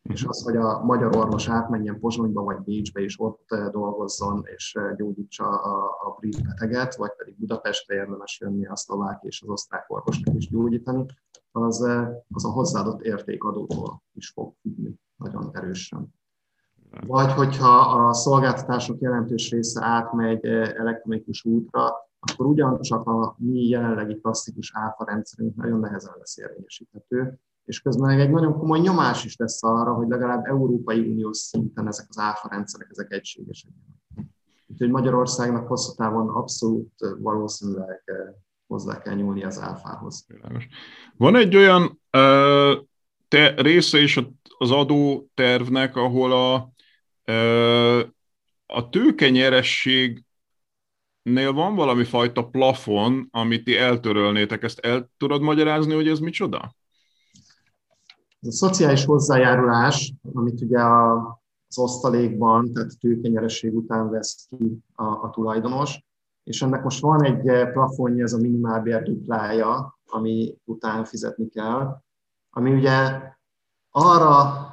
[0.02, 5.48] És az, hogy a magyar orvos átmenjen Pozsonyba vagy Bécsbe, és ott dolgozzon, és gyógyítsa
[5.48, 10.34] a, a brit beteget, vagy pedig Budapestre érdemes jönni a szlovák és az osztrák orvosnak
[10.34, 11.06] is gyógyítani,
[11.52, 11.80] az,
[12.30, 16.14] az a hozzáadott értékadótól is fog függni nagyon erősen.
[17.06, 24.70] Vagy hogyha a szolgáltatások jelentős része átmegy elektronikus útra, akkor ugyancsak a mi jelenlegi klasszikus
[24.74, 29.94] áfa rendszerünk nagyon nehezen lesz érvényesíthető, és közben egy nagyon komoly nyomás is lesz arra,
[29.94, 33.70] hogy legalább Európai Uniós szinten ezek az áfa rendszerek ezek egységesek.
[34.66, 38.02] Úgyhogy Magyarországnak hosszú távon abszolút valószínűleg
[38.66, 40.26] hozzá kell nyúlni az áfához.
[41.16, 42.76] Van egy olyan ö,
[43.28, 44.20] te, része is
[44.58, 46.72] az adótervnek, ahol a,
[47.24, 48.02] ö,
[48.66, 50.24] a tőkenyeresség
[51.22, 54.62] nél van valami fajta plafon, amit ti eltörölnétek.
[54.62, 56.74] Ezt el tudod magyarázni, hogy ez micsoda?
[58.42, 61.14] A szociális hozzájárulás, amit ugye a,
[61.68, 66.04] az osztalékban, tehát tőkenyereség után vesz ki a, a tulajdonos,
[66.44, 72.02] és ennek most van egy plafonja, ez a minimálbér duplája, ami után fizetni kell,
[72.50, 73.22] ami ugye
[73.90, 74.68] arra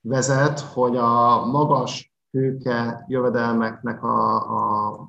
[0.00, 5.08] vezet, hogy a magas tőke jövedelmeknek a, a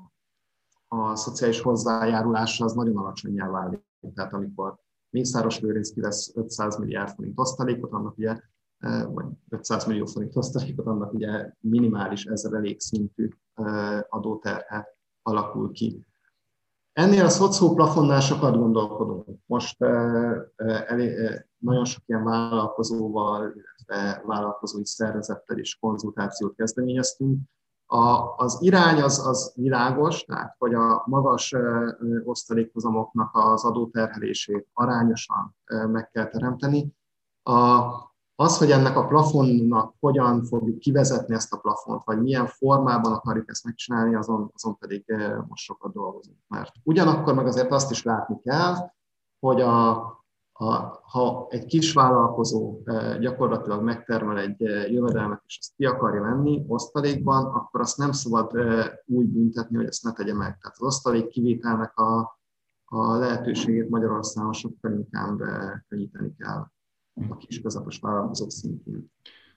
[1.00, 3.82] a szociális hozzájárulása az nagyon alacsonyá válik.
[4.14, 4.76] Tehát amikor
[5.10, 8.40] Mészáros Lőrinc kivesz 500 milliárd forint osztalékot, annak ugye,
[8.78, 13.64] e, vagy 500 millió forint osztalékot, annak ugye minimális ezzel elég szintű e,
[14.10, 14.88] adóterhe
[15.22, 16.06] alakul ki.
[16.94, 19.40] Ennél a szoció plafonnál sokat gondolkodunk.
[19.46, 19.88] Most e,
[20.88, 21.12] elég,
[21.58, 27.40] nagyon sok ilyen vállalkozóval, illetve vállalkozói szervezettel is konzultációt kezdeményeztünk,
[27.94, 31.56] a, az irány az, az világos, tehát hogy a magas
[32.24, 35.56] osztalékhozamoknak az adóterhelését arányosan
[35.92, 36.96] meg kell teremteni.
[37.44, 37.82] A,
[38.36, 43.50] az, hogy ennek a plafonnak hogyan fogjuk kivezetni ezt a plafont, vagy milyen formában akarjuk
[43.50, 45.06] ezt megcsinálni, azon, azon pedig
[45.48, 46.38] most sokat dolgozunk.
[46.48, 48.76] Mert ugyanakkor meg azért azt is látni kell,
[49.40, 50.23] hogy a,
[50.54, 56.22] ha, ha egy kis vállalkozó eh, gyakorlatilag megtermel egy eh, jövedelmet, és ezt ki akarja
[56.22, 60.58] venni osztalékban, akkor azt nem szabad eh, úgy büntetni, hogy ezt ne tegye meg.
[60.58, 62.40] Tehát az osztalék kivételnek a,
[62.86, 65.38] a lehetőségét Magyarországon sokkal inkább
[65.88, 66.68] könnyíteni kell
[67.30, 69.12] a kis közepes vállalkozók szintjén.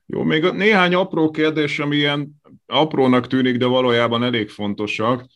[0.06, 5.26] Jó, még néhány apró kérdés, ami ilyen aprónak tűnik, de valójában elég fontosak.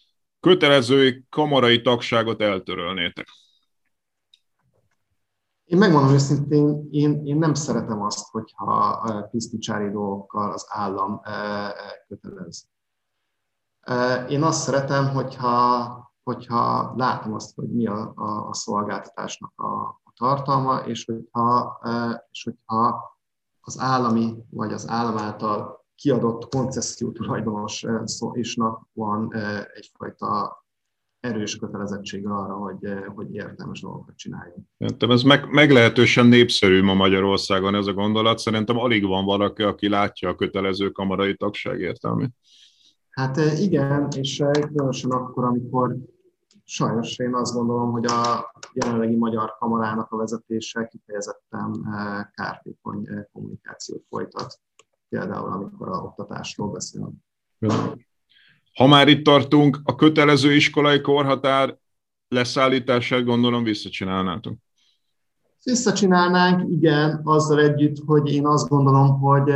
[0.40, 3.26] Kötelező kamarai tagságot eltörölnétek.
[5.70, 11.20] Én megmondom őszintén, én, én nem szeretem azt, hogyha tiszticsári dolgokkal az állam
[12.08, 12.68] kötelez.
[14.28, 20.12] Én azt szeretem, hogyha, hogyha látom azt, hogy mi a, a, a szolgáltatásnak a, a
[20.14, 21.80] tartalma, és hogyha,
[22.30, 23.00] és hogyha
[23.60, 27.86] az állami vagy az állam által kiadott koncesszió tulajdonos
[28.32, 29.34] isnak van
[29.74, 30.59] egyfajta
[31.20, 34.66] erős kötelezettsége arra, hogy, hogy értelmes dolgokat csináljunk.
[34.78, 38.38] Szerintem ez meg, meglehetősen népszerű ma Magyarországon ez a gondolat.
[38.38, 42.30] Szerintem alig van valaki, aki látja a kötelező kamarai tagság értelmét.
[43.10, 45.96] Hát igen, és különösen akkor, amikor
[46.64, 51.86] sajnos én azt gondolom, hogy a jelenlegi magyar kamarának a vezetése kifejezetten
[52.32, 54.60] kártékony kommunikációt folytat,
[55.08, 57.14] például amikor a oktatásról beszélünk.
[58.74, 61.78] Ha már itt tartunk, a kötelező iskolai korhatár
[62.28, 64.54] leszállítását gondolom visszacsinálnátok.
[65.64, 69.46] Visszacsinálnánk, igen, azzal együtt, hogy én azt gondolom, hogy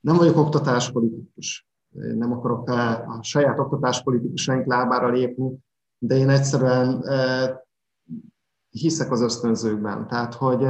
[0.00, 1.68] nem vagyok oktatáspolitikus.
[1.90, 5.58] Nem akarok a saját oktatáspolitikusaink lábára lépni,
[5.98, 7.04] de én egyszerűen
[8.70, 10.08] hiszek az ösztönzőkben.
[10.08, 10.66] Tehát, hogy,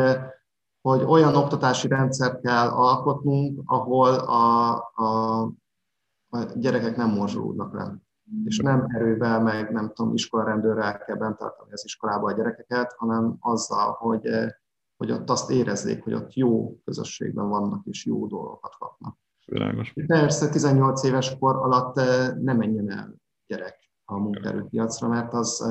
[0.81, 5.51] hogy olyan oktatási rendszer kell alkotnunk, ahol a, a,
[6.31, 7.99] a gyerekek nem morzsolódnak le.
[8.45, 13.37] És nem erővel, meg nem tudom, iskolarendőrrel kell bent tartani az iskolába a gyerekeket, hanem
[13.41, 14.29] azzal, hogy,
[14.97, 19.19] hogy ott azt érezzék, hogy ott jó közösségben vannak, és jó dolgokat kapnak.
[19.47, 19.93] Világos.
[20.07, 21.95] Persze 18 éves kor alatt
[22.41, 23.15] nem menjen el
[23.47, 25.69] gyerek a munkaerőpiacra, mert az,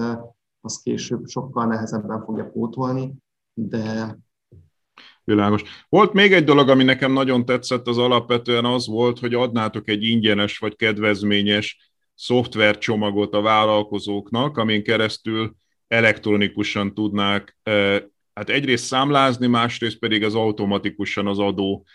[0.61, 3.15] az később sokkal nehezebben fogja pótolni,
[3.53, 4.17] de
[5.23, 5.61] Világos.
[5.89, 10.03] Volt még egy dolog, ami nekem nagyon tetszett, az alapvetően az volt, hogy adnátok egy
[10.03, 15.55] ingyenes vagy kedvezményes szoftvercsomagot a vállalkozóknak, amin keresztül
[15.87, 17.57] elektronikusan tudnák
[18.33, 21.85] hát egyrészt számlázni, másrészt pedig az automatikusan az adó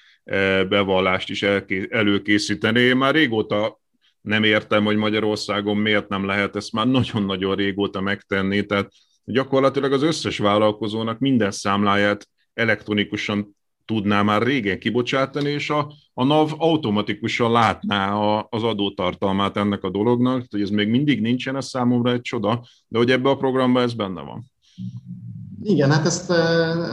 [0.68, 1.42] bevallást is
[1.88, 2.80] előkészíteni.
[2.80, 3.80] Én már régóta
[4.20, 8.90] nem értem, hogy Magyarországon miért nem lehet ezt már nagyon-nagyon régóta megtenni, tehát
[9.24, 16.52] gyakorlatilag az összes vállalkozónak minden számláját elektronikusan tudná már régen kibocsátani, és a, a NAV
[16.58, 22.12] automatikusan látná a, az adótartalmát ennek a dolognak, hogy ez még mindig nincsen, ez számomra
[22.12, 24.44] egy csoda, de hogy ebbe a programban ez benne van.
[25.62, 26.30] Igen, hát ezt,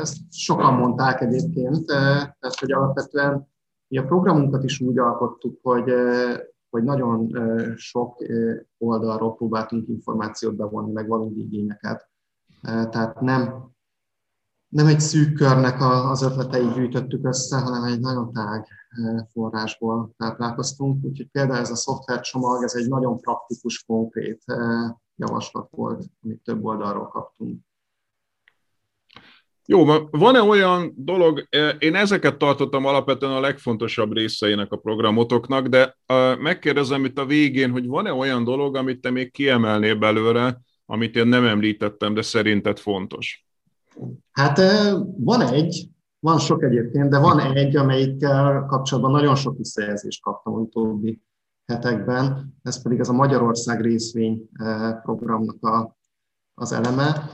[0.01, 3.49] ezt sokan mondták egyébként, tehát hogy alapvetően
[3.87, 5.93] mi a programunkat is úgy alkottuk, hogy
[6.71, 7.37] hogy nagyon
[7.75, 8.23] sok
[8.77, 12.09] oldalról próbáltunk információt bevonni, meg valódi igényeket.
[12.61, 13.71] Tehát nem,
[14.71, 18.67] nem egy szűk körnek az ötleteit gyűjtöttük össze, hanem egy nagyon tág
[19.31, 21.05] forrásból táplálkoztunk.
[21.05, 24.43] Úgyhogy például ez a szoftvercsomag, ez egy nagyon praktikus, konkrét
[25.15, 27.59] javaslat volt, amit több oldalról kaptunk.
[29.65, 31.47] Jó, van-e olyan dolog,
[31.79, 35.97] én ezeket tartottam alapvetően a legfontosabb részeinek a programotoknak, de
[36.39, 41.27] megkérdezem itt a végén, hogy van-e olyan dolog, amit te még kiemelnél belőle, amit én
[41.27, 43.45] nem említettem, de szerinted fontos?
[44.31, 44.59] Hát
[45.17, 45.89] van egy,
[46.19, 51.21] van sok egyébként, de van egy, amelyikkel kapcsolatban nagyon sok visszajelzést kaptam utóbbi
[51.65, 54.49] hetekben, ez pedig az a Magyarország részvény
[55.01, 55.97] programnak a,
[56.53, 57.31] az eleme.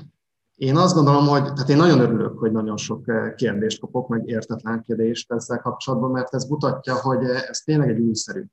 [0.55, 4.84] Én azt gondolom, hogy, tehát én nagyon örülök, hogy nagyon sok kérdést kapok, meg értetlen
[4.84, 8.45] kérdést ezzel kapcsolatban, mert ez mutatja, hogy ez tényleg egy újszerű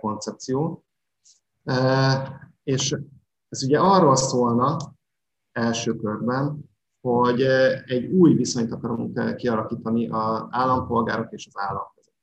[0.00, 0.84] koncepció.
[2.62, 2.96] És
[3.48, 4.76] ez ugye arról szólna
[5.52, 6.67] első körben,
[7.00, 7.40] hogy
[7.86, 12.14] egy új viszonyt akarunk kialakítani az állampolgárok és az állam között.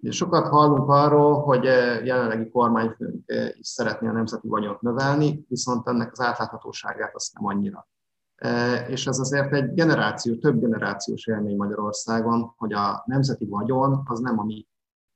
[0.00, 1.64] Ugye sokat hallunk arról, hogy
[2.04, 7.88] jelenlegi kormányfőnk is szeretné a nemzeti vagyont növelni, viszont ennek az átláthatóságát azt nem annyira.
[8.88, 14.38] És ez azért egy generáció, több generációs élmény Magyarországon, hogy a nemzeti vagyon az nem
[14.38, 14.66] a mi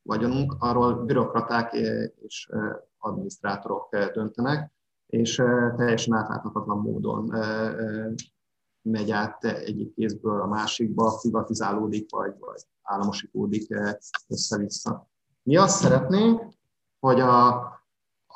[0.03, 1.73] vagyonunk, arról bürokraták
[2.23, 2.51] és
[2.99, 4.73] adminisztrátorok döntenek,
[5.07, 5.35] és
[5.77, 7.35] teljesen átláthatatlan módon
[8.91, 13.75] megy át egyik kézből a másikba, privatizálódik, vagy, vagy államosítódik
[14.29, 15.09] össze-vissza.
[15.43, 16.43] Mi azt szeretnénk,
[16.99, 17.65] hogy a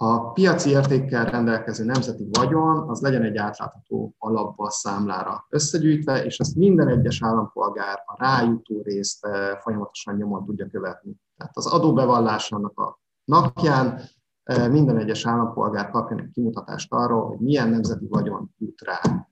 [0.02, 6.56] a piaci értékkel rendelkező nemzeti vagyon az legyen egy átlátható alapba számlára összegyűjtve, és ezt
[6.56, 11.16] minden egyes állampolgár a rájutó részt eh, folyamatosan nyomon tudja követni.
[11.36, 14.00] Tehát az adóbevallásának a napján
[14.42, 19.28] eh, minden egyes állampolgár kapjon egy kimutatást arról, hogy milyen nemzeti vagyon jut rá,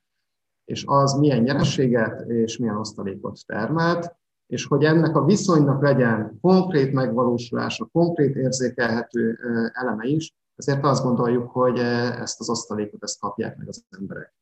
[0.69, 4.17] és az milyen nyerességet és milyen osztalékot termelt,
[4.47, 9.39] és hogy ennek a viszonynak legyen konkrét megvalósulása, konkrét érzékelhető
[9.73, 14.35] eleme is, ezért azt gondoljuk, hogy ezt az osztalékot ezt kapják meg az emberek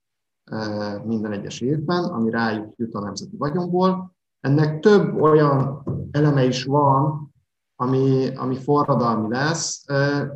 [1.04, 4.14] minden egyes évben, ami rájuk jut a nemzeti vagyonból.
[4.40, 7.34] Ennek több olyan eleme is van,
[7.76, 9.84] ami, ami forradalmi lesz.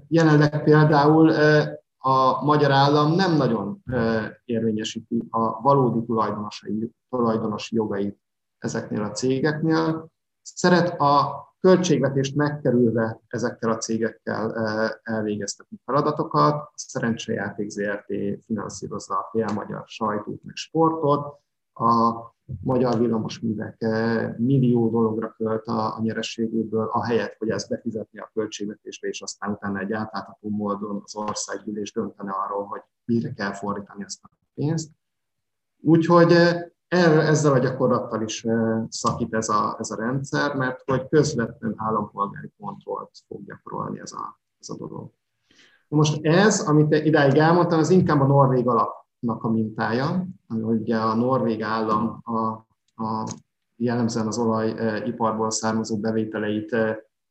[0.09, 1.33] Jelenleg például
[2.03, 3.83] a magyar állam nem nagyon
[4.45, 8.19] érvényesíti a valódi tulajdonosai, tulajdonosi jogait
[8.59, 10.11] ezeknél a cégeknél.
[10.43, 14.55] Szeret a költségvetést megkerülve ezekkel a cégekkel
[15.03, 16.55] elvégeztetni feladatokat.
[16.55, 18.13] A Szerencsejáték ZRT
[18.45, 21.39] finanszírozza a fél magyar sajtót, meg sportot.
[21.81, 22.29] A
[22.63, 23.79] magyar villamosművek
[24.39, 29.79] millió dologra költ a, a nyerességéből, ahelyett, hogy ezt befizetni a költségvetésbe, és aztán utána
[29.79, 34.91] egy átlátható módon az országgyűlés döntene arról, hogy mire kell fordítani ezt a pénzt.
[35.83, 36.33] Úgyhogy
[36.89, 38.47] erre, ezzel a gyakorlattal is
[38.89, 44.41] szakít ez a, ez a rendszer, mert hogy közvetlen állampolgári kontrollt fog gyakorolni ez a,
[44.61, 45.11] ez a dolog.
[45.89, 51.15] Most ez, amit idáig elmondtam, az inkább a norvég alapnak a mintája, ami ugye a
[51.15, 52.39] norvég állam a,
[53.05, 53.27] a
[53.77, 56.77] jellemzően az olajiparból származó bevételeit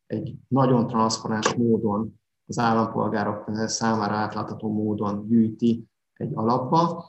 [0.05, 7.05] egy nagyon transzparens módon az állampolgárok számára átlátható módon gyűjti egy alapba.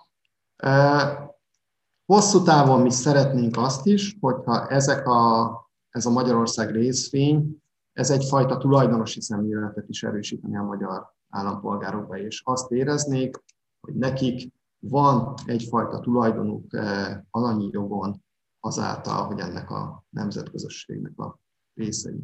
[2.05, 5.53] Hosszú távon mi szeretnénk azt is, hogyha ezek a,
[5.91, 7.62] ez a Magyarország részvény,
[7.93, 13.45] ez egyfajta tulajdonosi szemléletet is erősíteni a magyar állampolgárokba, és azt éreznék,
[13.81, 18.22] hogy nekik van egyfajta tulajdonuk eh, alanyi jogon
[18.61, 21.39] azáltal, hogy ennek a nemzetközösségnek a
[21.74, 22.20] részei.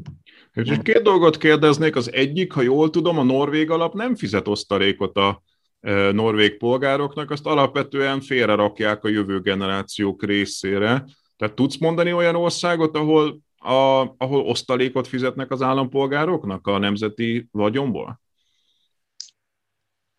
[0.52, 5.16] És két dolgot kérdeznék, az egyik, ha jól tudom, a Norvég alap nem fizet osztalékot
[5.16, 5.42] a
[6.12, 11.04] norvég polgároknak, azt alapvetően félrerakják a jövő generációk részére.
[11.36, 18.20] Tehát tudsz mondani olyan országot, ahol, a, ahol osztalékot fizetnek az állampolgároknak a nemzeti vagyomból?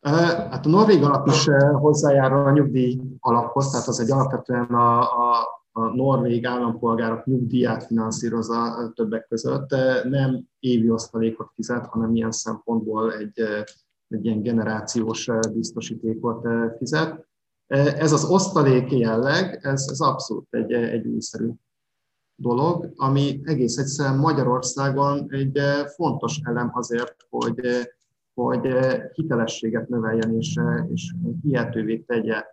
[0.01, 1.47] Hát a Norvég alap is
[1.79, 8.91] hozzájárul a nyugdíj alaphoz, tehát az egy alapvetően a, a, a norvég állampolgárok nyugdíját finanszírozza
[8.95, 9.69] többek között.
[10.03, 13.41] Nem évi osztalékot fizet, hanem ilyen szempontból egy
[14.07, 17.27] egy ilyen generációs biztosítékot fizet.
[17.97, 21.49] Ez az osztalék jelleg, ez, ez abszolút egy, egy újszerű
[22.35, 25.59] dolog, ami egész egyszerűen Magyarországon egy
[25.95, 27.59] fontos elem azért, hogy,
[28.43, 28.67] hogy
[29.13, 30.59] hitelességet növeljen és,
[30.93, 31.13] és
[31.43, 32.43] hihetővé tegye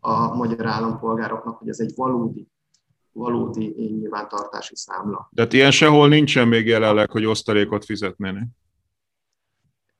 [0.00, 2.48] a magyar állampolgároknak, hogy ez egy valódi,
[3.12, 5.30] valódi nyilvántartási számla.
[5.34, 8.46] Tehát ilyen sehol nincsen még jelenleg, hogy osztalékot fizetnének.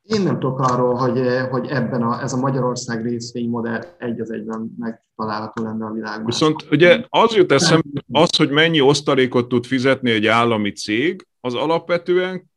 [0.03, 1.21] Én nem tudok arról, hogy,
[1.51, 6.27] hogy ebben a, ez a Magyarország részvénymodell egy az egyben megtalálható lenne a világban.
[6.27, 11.55] Viszont ugye az jut eszembe, az, hogy mennyi osztalékot tud fizetni egy állami cég, az
[11.55, 12.51] alapvetően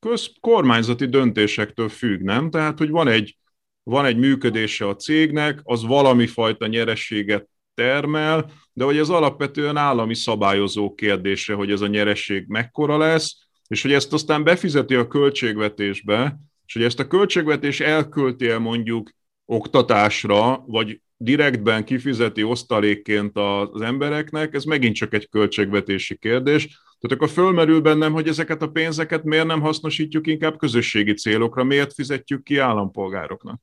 [0.00, 2.50] köz, kormányzati döntésektől függ, nem?
[2.50, 3.36] Tehát, hogy van egy,
[3.82, 10.14] van egy működése a cégnek, az valami fajta nyerességet termel, de hogy ez alapvetően állami
[10.14, 13.36] szabályozó kérdése, hogy ez a nyeresség mekkora lesz,
[13.68, 19.10] és hogy ezt aztán befizeti a költségvetésbe, és hogy ezt a költségvetés elkölti el mondjuk
[19.44, 26.80] oktatásra, vagy direktben kifizeti osztalékként az embereknek, ez megint csak egy költségvetési kérdés.
[27.00, 31.92] Tehát akkor fölmerül bennem, hogy ezeket a pénzeket miért nem hasznosítjuk inkább közösségi célokra, miért
[31.92, 33.60] fizetjük ki állampolgároknak?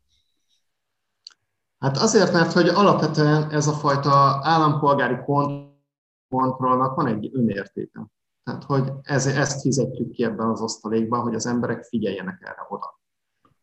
[1.79, 5.15] Hát azért, mert hogy alapvetően ez a fajta állampolgári
[6.29, 8.07] kontrollnak van egy önértéke.
[8.43, 12.99] Tehát, hogy ez, ezt fizetjük ki ebben az osztalékban, hogy az emberek figyeljenek erre oda.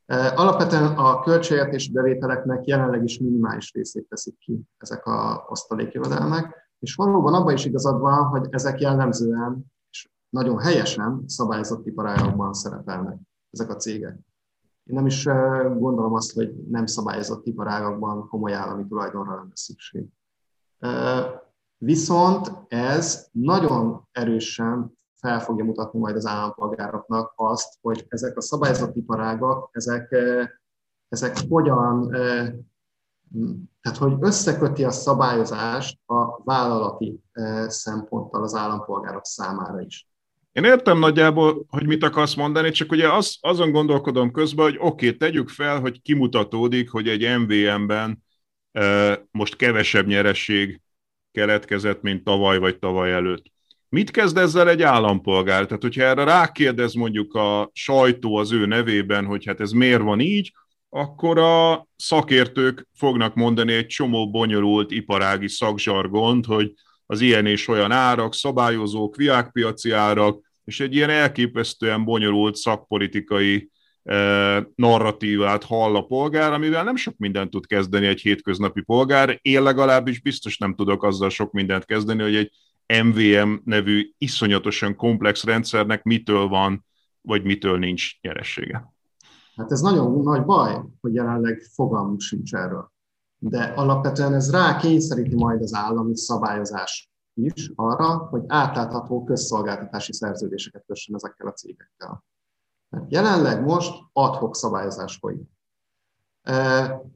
[0.07, 6.95] E, alapvetően a költségvetési bevételeknek jelenleg is minimális részét teszik ki ezek a osztalékjövedelmek, és
[6.95, 13.19] valóban abban is igazad van, hogy ezek jellemzően és nagyon helyesen szabályozott iparágokban szerepelnek
[13.51, 14.19] ezek a cégek.
[14.85, 20.07] Én nem is e, gondolom azt, hogy nem szabályozott iparágakban komoly állami tulajdonra lenne szükség.
[20.79, 21.49] E,
[21.83, 28.97] Viszont ez nagyon erősen fel fogja mutatni majd az állampolgároknak azt, hogy ezek a szabályozott
[28.97, 30.49] iparágak, ezek, eh,
[31.09, 32.53] ezek hogyan, eh,
[33.81, 40.09] tehát hogy összeköti a szabályozást a vállalati eh, szemponttal az állampolgárok számára is.
[40.53, 45.07] Én értem nagyjából, hogy mit akarsz mondani, csak ugye az, azon gondolkodom közben, hogy oké,
[45.07, 48.25] okay, tegyük fel, hogy kimutatódik, hogy egy MVM-ben
[49.31, 50.81] most kevesebb nyereség
[51.33, 53.45] keletkezett, mint tavaly vagy tavaly előtt.
[53.89, 55.67] Mit kezd ezzel egy állampolgár?
[55.67, 60.21] Tehát, hogyha erre rákérdez mondjuk a sajtó az ő nevében, hogy hát ez miért van
[60.21, 60.53] így,
[60.91, 66.73] akkor a szakértők fognak mondani egy csomó bonyolult iparági szakzsargont, hogy
[67.07, 73.71] az ilyen és olyan árak, szabályozók, viágpiaci árak, és egy ilyen elképesztően bonyolult szakpolitikai
[74.75, 79.39] narratívát hall a polgár, amivel nem sok mindent tud kezdeni egy hétköznapi polgár.
[79.43, 82.51] Én legalábbis biztos nem tudok azzal sok mindent kezdeni, hogy egy
[83.05, 86.87] MVM nevű iszonyatosan komplex rendszernek mitől van,
[87.21, 88.93] vagy mitől nincs nyeressége.
[89.61, 92.93] Hát ez nagyon nagy baj, hogy jelenleg fogalmunk sincs erről.
[93.39, 100.85] De alapvetően ez rá kényszeríti majd az állami szabályozás is arra, hogy átlátható közszolgáltatási szerződéseket
[100.87, 102.25] kössön ezekkel a cégekkel.
[102.89, 105.49] Mert jelenleg most adhok szabályozás folyik.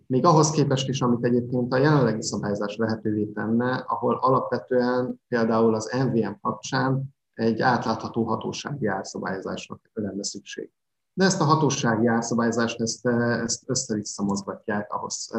[0.07, 5.97] Még ahhoz képest is, amit egyébként a jelenlegi szabályozás lehetővé tenne, ahol alapvetően például az
[6.05, 10.73] MVM kapcsán egy átlátható hatósági árszabályozásra lenne szükség.
[11.17, 15.31] De ezt a hatósági árszabályzást ezt, ezt össze-vissza mozgatják ahhoz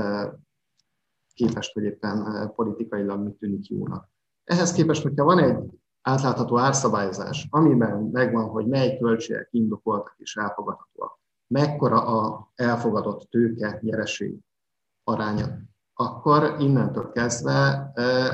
[1.34, 4.10] képest, hogy éppen politikailag mit tűnik jónak.
[4.44, 5.58] Ehhez képest, hogyha van egy
[6.02, 14.40] átlátható árszabályozás, amiben megvan, hogy mely költségek indokoltak és elfogadhatóak, mekkora a elfogadott tőke nyereség
[15.04, 15.48] aránya,
[15.94, 17.92] akkor innentől kezdve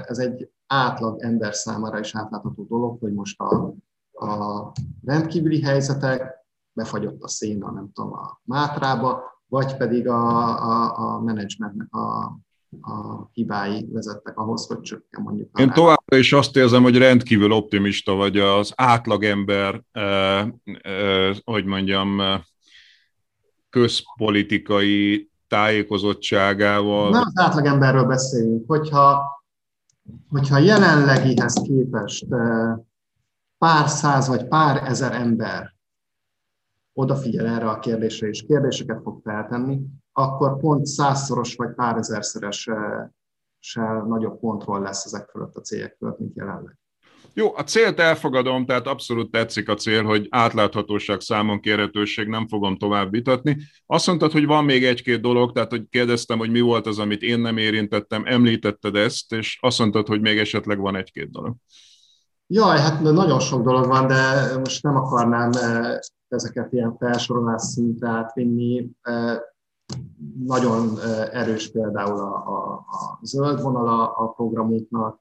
[0.08, 3.74] ez egy átlag ember számára is átlátható dolog, hogy most a,
[4.12, 4.72] a
[5.04, 6.41] rendkívüli helyzetek,
[6.82, 10.28] befagyott a széna, nem tudom, a Mátrába, vagy pedig a,
[10.70, 12.38] a, a menedzsmentnek a
[12.82, 15.60] a hibái vezettek ahhoz, hogy csökken mondjuk.
[15.60, 20.48] Én továbbra is azt érzem, hogy rendkívül optimista vagy az átlagember, eh,
[20.82, 22.42] eh, hogy mondjam, eh,
[23.70, 27.10] közpolitikai tájékozottságával.
[27.10, 29.24] Nem az átlagemberről beszélünk, hogyha,
[30.30, 32.76] hogyha jelenlegihez képest eh,
[33.58, 35.76] pár száz vagy pár ezer ember
[36.94, 39.80] odafigyel erre a kérdésre, és kérdéseket fog feltenni,
[40.12, 42.70] akkor pont százszoros vagy pár ezerszeres
[43.60, 46.80] se nagyobb kontroll lesz ezek fölött a cégek fölött, mint jelenleg.
[47.34, 52.78] Jó, a célt elfogadom, tehát abszolút tetszik a cél, hogy átláthatóság, számon kérhetőség, nem fogom
[52.78, 53.58] tovább vitatni.
[53.86, 57.22] Azt mondtad, hogy van még egy-két dolog, tehát hogy kérdeztem, hogy mi volt az, amit
[57.22, 61.56] én nem érintettem, említetted ezt, és azt mondtad, hogy még esetleg van egy-két dolog.
[62.48, 65.52] Jaj, hát nagyon sok dolog van, de most nem akarnám
[66.32, 68.92] ezeket ilyen felsorolás szintre átvinni
[70.46, 71.00] nagyon
[71.32, 75.20] erős például a, a, a zöld vonala a programunknak,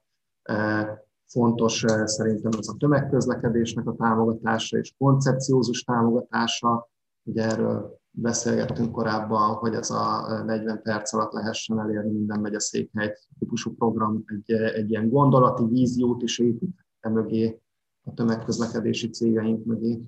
[1.25, 6.89] fontos szerintem az a tömegközlekedésnek a támogatása és koncepciózus támogatása.
[7.23, 13.75] Ugye erről beszélgettünk korábban, hogy ez a 40 perc alatt lehessen elérni minden megyeszékhely típusú
[13.75, 17.61] program egy, egy ilyen gondolati víziót is épít e mögé,
[18.03, 20.01] a tömegközlekedési cégeink mögé.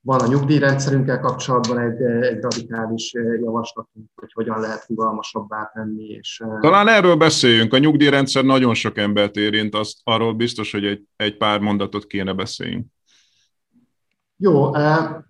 [0.00, 6.04] Van a nyugdíjrendszerünkkel kapcsolatban egy, egy radikális javaslatunk, hogy hogyan lehet rugalmasabbá tenni.
[6.04, 6.42] És...
[6.60, 7.72] Talán erről beszéljünk.
[7.72, 12.32] A nyugdíjrendszer nagyon sok embert érint, azt, arról biztos, hogy egy, egy pár mondatot kéne
[12.32, 12.86] beszéljünk.
[14.36, 14.72] Jó.
[14.72, 15.24] A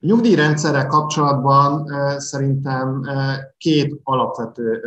[0.00, 1.86] nyugdíjrendszerrel kapcsolatban
[2.20, 3.02] szerintem
[3.56, 4.82] két alapvető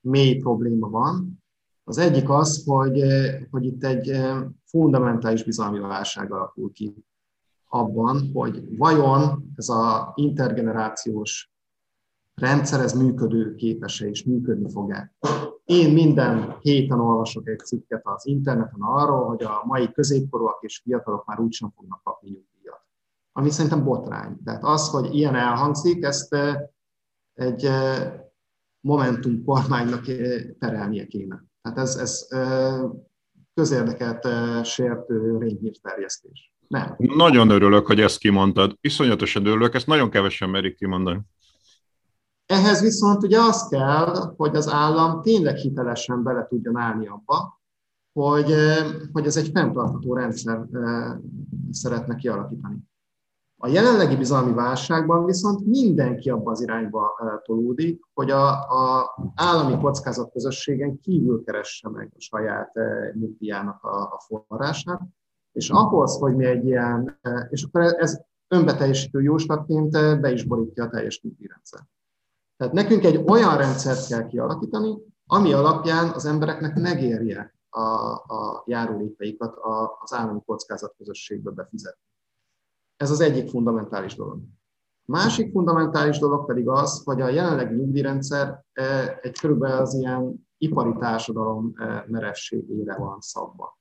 [0.00, 1.42] mély probléma van.
[1.84, 3.02] Az egyik az, hogy,
[3.50, 4.20] hogy itt egy
[4.72, 7.04] fundamentális bizalmi válság alakul ki
[7.68, 11.52] abban, hogy vajon ez az intergenerációs
[12.34, 15.14] rendszer, ez működő képes és működni fog-e.
[15.64, 21.26] Én minden héten olvasok egy cikket az interneten arról, hogy a mai középkorúak és fiatalok
[21.26, 22.80] már úgysem fognak kapni nyugdíjat.
[23.32, 24.42] Ami szerintem botrány.
[24.44, 26.36] Tehát az, hogy ilyen elhangzik, ezt
[27.32, 27.68] egy
[28.80, 30.04] Momentum kormánynak
[30.58, 31.44] terelnie kéne.
[31.62, 32.28] Tehát ez, ez
[33.54, 34.28] közérdeket
[34.64, 36.52] sértő rényhírterjesztés.
[36.68, 36.94] Nem.
[36.96, 38.76] Nagyon örülök, hogy ezt kimondtad.
[38.80, 41.20] Iszonyatosan örülök, ezt nagyon kevesen merik kimondani.
[42.46, 47.60] Ehhez viszont ugye az kell, hogy az állam tényleg hitelesen bele tudjon állni abba,
[48.12, 48.54] hogy,
[49.12, 50.60] hogy ez egy fenntartható rendszer
[51.70, 52.76] szeretne kialakítani.
[53.64, 57.10] A jelenlegi bizalmi válságban viszont mindenki abba az irányba
[57.44, 62.72] tolódik, hogy a, a állami kockázatközösségen kívül keresse meg a saját
[63.12, 65.00] nyugdíjának a, a forrását,
[65.52, 69.90] és ahhoz, hogy mi egy ilyen, és akkor ez önbeteljesítő jóslatként
[70.20, 71.80] be is borítja a teljes nyugdíjrendszer.
[72.56, 77.80] Tehát nekünk egy olyan rendszert kell kialakítani, ami alapján az embereknek megérje a,
[78.12, 79.56] a járulékaikat
[80.00, 82.10] az állami kockázatközösségbe befizetni.
[83.02, 84.40] Ez az egyik fundamentális dolog.
[85.04, 90.92] Másik fundamentális dolog pedig az, hogy a jelenlegi nyugdíjrendszer e, egy körülbelül az ilyen ipari
[90.98, 93.78] társadalom e, merevségére van szabva.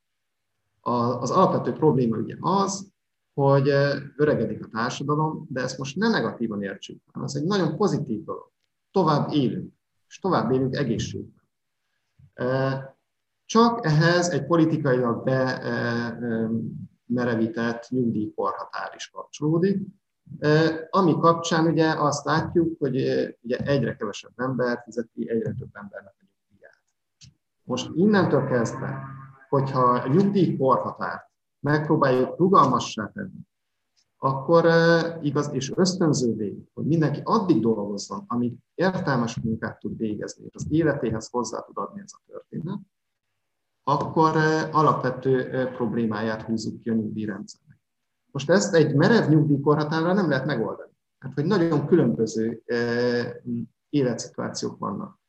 [1.19, 2.91] Az alapvető probléma ugye az,
[3.33, 7.75] hogy e, öregedik a társadalom, de ezt most ne negatívan értsük, hanem ez egy nagyon
[7.77, 8.51] pozitív dolog.
[8.91, 9.73] Tovább élünk,
[10.07, 11.43] és tovább élünk egészségben.
[13.45, 15.61] Csak ehhez egy politikailag be
[17.13, 19.79] merevített nyugdíjkorhatár is kapcsolódik,
[20.89, 22.95] ami kapcsán ugye azt látjuk, hogy
[23.41, 26.81] ugye egyre kevesebb ember fizeti egyre több embernek a nyugdíját.
[27.63, 29.03] Most innentől kezdve,
[29.49, 31.29] hogyha a nyugdíjkorhatárt
[31.59, 33.39] megpróbáljuk rugalmassá tenni,
[34.17, 34.65] akkor
[35.21, 41.29] igaz, és ösztönzővé, hogy mindenki addig dolgozzon, amíg értelmes munkát tud végezni, és az életéhez
[41.29, 42.79] hozzá tud adni ez a történet,
[43.83, 44.35] akkor
[44.71, 47.79] alapvető problémáját húzzuk ki a nyugdíjrendszernek.
[48.31, 50.91] Most ezt egy merev nyugdíjkorhatárra nem lehet megoldani.
[51.19, 52.63] Hát, hogy nagyon különböző
[53.89, 55.19] életszituációk vannak.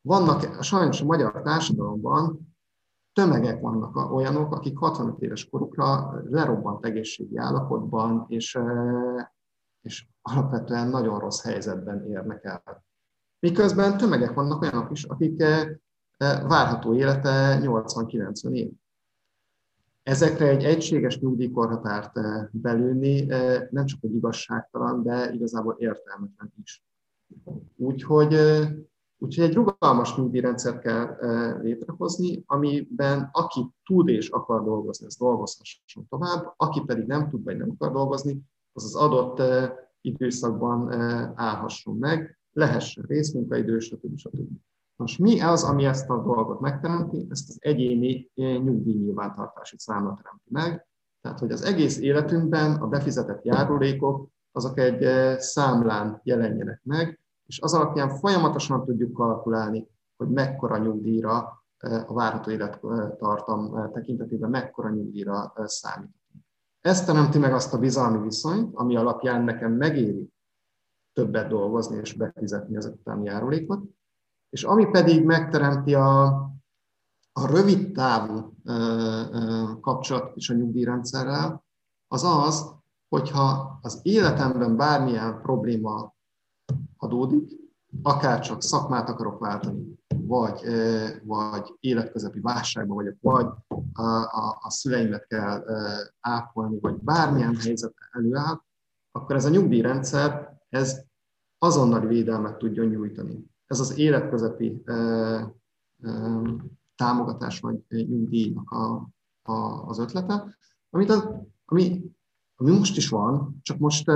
[0.00, 2.54] Vannak sajnos a magyar társadalomban
[3.12, 8.58] tömegek vannak olyanok, akik 65 éves korukra lerobbant egészségi állapotban, és,
[9.80, 12.84] és alapvetően nagyon rossz helyzetben érnek el.
[13.38, 15.44] Miközben tömegek vannak olyanok is, akik
[16.18, 18.70] várható élete 80-90 év.
[20.02, 22.12] Ezekre egy egységes nyugdíjkorhatárt
[22.52, 23.24] belülni
[23.70, 26.84] nem csak egy igazságtalan, de igazából értelmetlen is.
[27.76, 28.36] Úgyhogy
[29.18, 31.16] Úgyhogy egy rugalmas nyugdíjrendszert kell
[31.62, 37.56] létrehozni, amiben aki tud és akar dolgozni, az dolgozhasson tovább, aki pedig nem tud vagy
[37.56, 39.42] nem akar dolgozni, az az adott
[40.00, 40.92] időszakban
[41.34, 44.16] állhasson meg, lehessen részmunkaidő, stb.
[44.16, 44.48] stb.
[44.96, 47.26] Most mi az, ami ezt a dolgot megteremti?
[47.30, 50.86] Ezt az egyéni nyugdíjnyilvántartási számot teremti meg.
[51.20, 55.06] Tehát, hogy az egész életünkben a befizetett járulékok azok egy
[55.40, 61.64] számlán jelenjenek meg, és az alapján folyamatosan tudjuk kalkulálni, hogy mekkora nyugdíjra
[62.06, 66.14] a várható élettartam tekintetében mekkora nyugdíjra számít.
[66.80, 70.32] Ez teremti meg azt a bizalmi viszonyt, ami alapján nekem megéri
[71.12, 73.82] többet dolgozni és befizetni az utáni járulékot,
[74.56, 76.24] és ami pedig megteremti a,
[77.32, 78.54] a rövid távú
[79.80, 81.64] kapcsolat is a nyugdíjrendszerrel,
[82.08, 82.74] az az,
[83.08, 86.14] hogyha az életemben bármilyen probléma
[86.96, 87.50] adódik,
[88.02, 90.60] akár csak szakmát akarok váltani, vagy,
[91.22, 93.46] vagy életközepi válságban vagyok, vagy
[93.92, 95.64] a, a, a szüleimet kell
[96.20, 98.60] ápolni, vagy bármilyen helyzet előáll,
[99.12, 101.00] akkor ez a nyugdíjrendszer, ez
[101.58, 103.54] azonnali védelmet tudjon nyújtani.
[103.66, 104.82] Ez az életközepi
[106.96, 109.08] támogatás vagy nyugdíjnak a,
[109.42, 109.52] a,
[109.86, 110.56] az ötlete,
[110.90, 111.28] amit az,
[111.64, 112.14] ami
[112.58, 114.10] ami most is van, csak most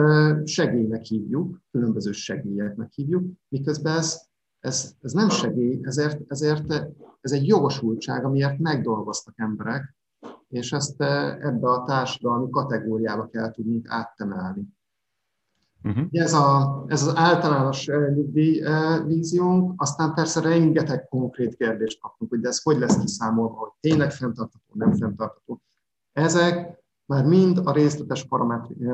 [0.45, 4.21] segélynek hívjuk, különböző segélyeknek hívjuk, miközben ez,
[4.61, 6.73] ez, ez nem segély, ezért, ezért
[7.21, 9.97] ez egy jogosultság, amiért megdolgoztak emberek,
[10.49, 11.01] és ezt
[11.41, 14.69] ebbe a társadalmi kategóriába kell tudnunk áttemelni.
[15.83, 16.07] Uh-huh.
[16.11, 18.63] Ez, a, ez az általános nyugdíj
[19.07, 24.13] víziónk, aztán persze rengeteg konkrét kérdést kapunk, hogy de ez hogy lesz kiszámolva, hogy tényleg
[24.13, 25.63] fenntartható, nem fenntartható.
[26.13, 28.27] Ezek már mind a részletes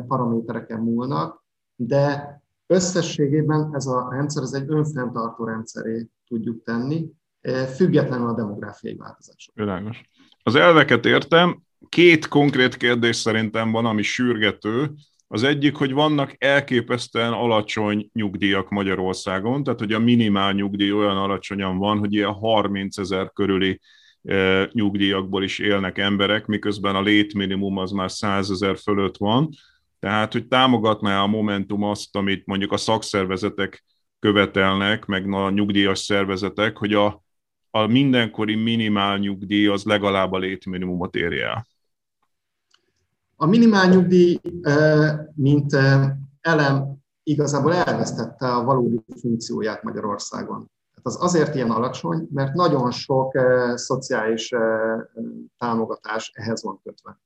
[0.06, 1.44] paramétereken múlnak,
[1.76, 2.36] de
[2.66, 7.10] összességében ez a rendszer ez egy önfenntartó rendszeré tudjuk tenni,
[7.40, 9.54] eh, függetlenül a demográfiai változások.
[9.54, 10.10] Világos.
[10.42, 14.94] Az elveket értem, két konkrét kérdés szerintem van, ami sürgető.
[15.28, 21.78] Az egyik, hogy vannak elképesztően alacsony nyugdíjak Magyarországon, tehát hogy a minimál nyugdíj olyan alacsonyan
[21.78, 23.80] van, hogy ilyen 30 ezer körüli
[24.72, 29.48] nyugdíjakból is élnek emberek, miközben a létminimum az már 100 ezer fölött van.
[29.98, 33.84] Tehát, hogy támogatná a Momentum azt, amit mondjuk a szakszervezetek
[34.18, 37.22] követelnek, meg a nyugdíjas szervezetek, hogy a,
[37.70, 41.66] a mindenkori minimál nyugdíj az legalább a létminimumot érje el.
[43.36, 44.40] A minimál nyugdíj,
[45.34, 45.76] mint
[46.40, 50.70] elem, igazából elvesztette a valódi funkcióját Magyarországon
[51.06, 53.38] az azért ilyen alacsony, mert nagyon sok
[53.74, 54.52] szociális
[55.58, 57.20] támogatás ehhez van kötve.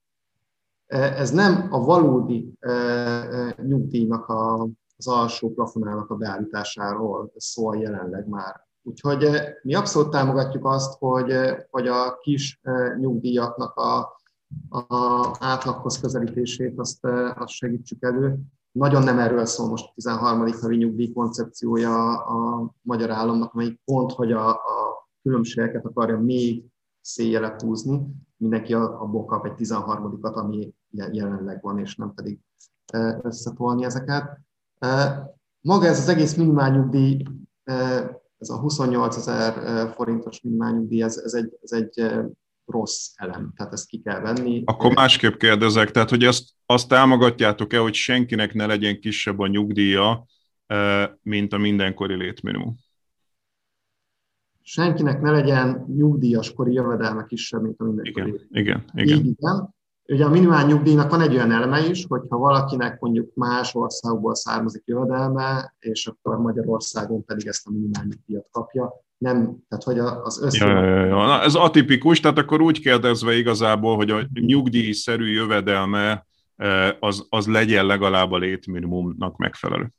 [0.86, 2.58] Ez nem a valódi
[3.56, 8.68] nyugdíjnak a, az alsó plafonának a beállításáról szól jelenleg már.
[8.82, 9.28] Úgyhogy
[9.62, 11.34] mi abszolút támogatjuk azt, hogy,
[11.70, 12.60] hogy a kis
[12.98, 14.19] nyugdíjaknak a,
[14.68, 17.04] a átlaghoz közelítését azt,
[17.34, 18.38] azt segítsük elő,
[18.72, 20.52] nagyon nem erről szól most a 13.
[20.60, 26.64] havi nyugdíj koncepciója a magyar államnak, amelyik pont, hogy a, a különbségeket akarja még
[27.00, 28.06] széjjel húzni,
[28.36, 32.38] mindenki abból kap egy 13-at, ami jelenleg van, és nem pedig
[32.92, 34.40] e, összetolni ezeket.
[34.78, 35.22] E,
[35.60, 37.22] maga ez az egész minimálnyugdíj,
[38.38, 42.00] ez a 28 ezer forintos minimálnyugdíj, ez, ez egy, ez egy
[42.70, 44.62] rossz elem, tehát ezt ki kell venni.
[44.64, 50.26] Akkor másképp kérdezek, tehát hogy azt, azt támogatjátok-e, hogy senkinek ne legyen kisebb a nyugdíja,
[50.66, 52.76] e, mint a mindenkori létminimum?
[54.62, 59.18] Senkinek ne legyen nyugdíjas kori jövedelme kisebb, mint a mindenkori igen, igen, igen.
[59.18, 59.74] Így igen.
[60.10, 64.82] Ugye a minimál nyugdíjnak van egy olyan eleme is, hogyha valakinek mondjuk más országból származik
[64.86, 70.66] jövedelme, és akkor Magyarországon pedig ezt a minimál nyugdíjat kapja, nem, tehát hogy az össze...
[70.66, 71.26] Ja, ja, ja.
[71.26, 76.26] Na, ez atipikus, tehát akkor úgy kérdezve igazából, hogy a nyugdíjszerű jövedelme
[77.00, 79.92] az, az legyen legalább a létminimumnak megfelelő.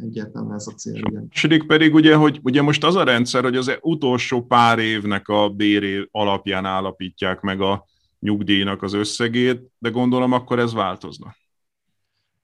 [0.00, 1.26] Egyáltalán ez a cél, igen.
[1.28, 5.48] Második pedig ugye, hogy ugye most az a rendszer, hogy az utolsó pár évnek a
[5.48, 7.84] béré alapján állapítják meg a
[8.18, 11.34] nyugdíjnak az összegét, de gondolom akkor ez változna.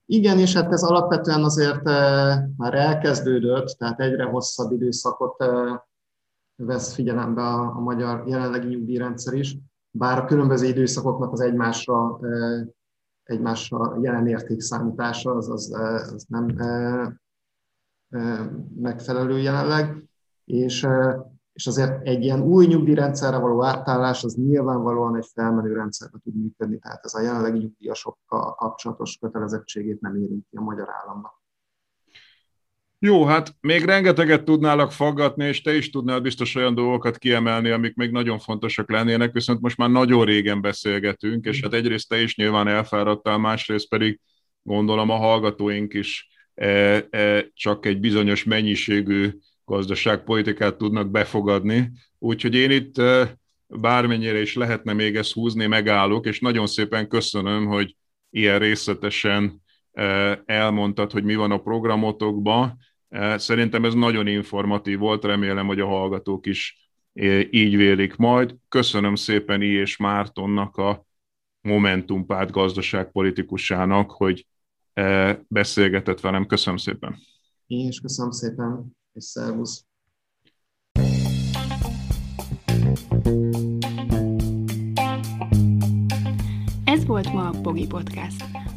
[0.06, 1.82] Igen, és hát ez alapvetően azért
[2.56, 5.44] már elkezdődött, tehát egyre hosszabb időszakot
[6.56, 9.56] vesz figyelembe a, a magyar jelenlegi nyugdíjrendszer is,
[9.90, 12.20] bár a különböző időszakoknak az egymásra,
[13.22, 15.72] egymásra jelen értékszámítása az, az,
[16.12, 16.46] az nem
[18.76, 20.08] megfelelő jelenleg,
[20.44, 20.86] és,
[21.52, 26.78] és azért egy ilyen új nyugdíjrendszerre való átállás az nyilvánvalóan egy felmenő rendszerbe tud működni,
[26.78, 31.42] tehát ez a jelenlegi nyugdíjasokkal kapcsolatos kötelezettségét nem érinti a magyar államnak.
[33.04, 37.94] Jó, hát még rengeteget tudnálak faggatni, és te is tudnál biztos olyan dolgokat kiemelni, amik
[37.94, 42.36] még nagyon fontosak lennének, viszont most már nagyon régen beszélgetünk, és hát egyrészt te is
[42.36, 44.20] nyilván elfáradtál, másrészt pedig
[44.62, 46.66] gondolom a hallgatóink is E,
[47.10, 49.30] e, csak egy bizonyos mennyiségű
[49.64, 51.90] gazdaságpolitikát tudnak befogadni.
[52.18, 57.66] Úgyhogy én itt e, bármennyire is lehetne még ezt húzni, megállok, és nagyon szépen köszönöm,
[57.66, 57.96] hogy
[58.30, 59.62] ilyen részletesen
[60.44, 62.78] elmondtad, hogy mi van a programotokban.
[63.36, 66.88] Szerintem ez nagyon informatív volt, remélem, hogy a hallgatók is
[67.50, 68.56] így vélik majd.
[68.68, 69.66] Köszönöm szépen I.
[69.66, 71.06] és Mártonnak a
[71.60, 74.46] Momentum párt gazdaságpolitikusának, hogy
[75.48, 76.46] beszélgetett velem.
[76.46, 77.16] Köszönöm szépen.
[77.66, 79.84] Én is köszönöm szépen, és szervusz.
[86.84, 88.44] Ez volt ma a Pogi Podcast.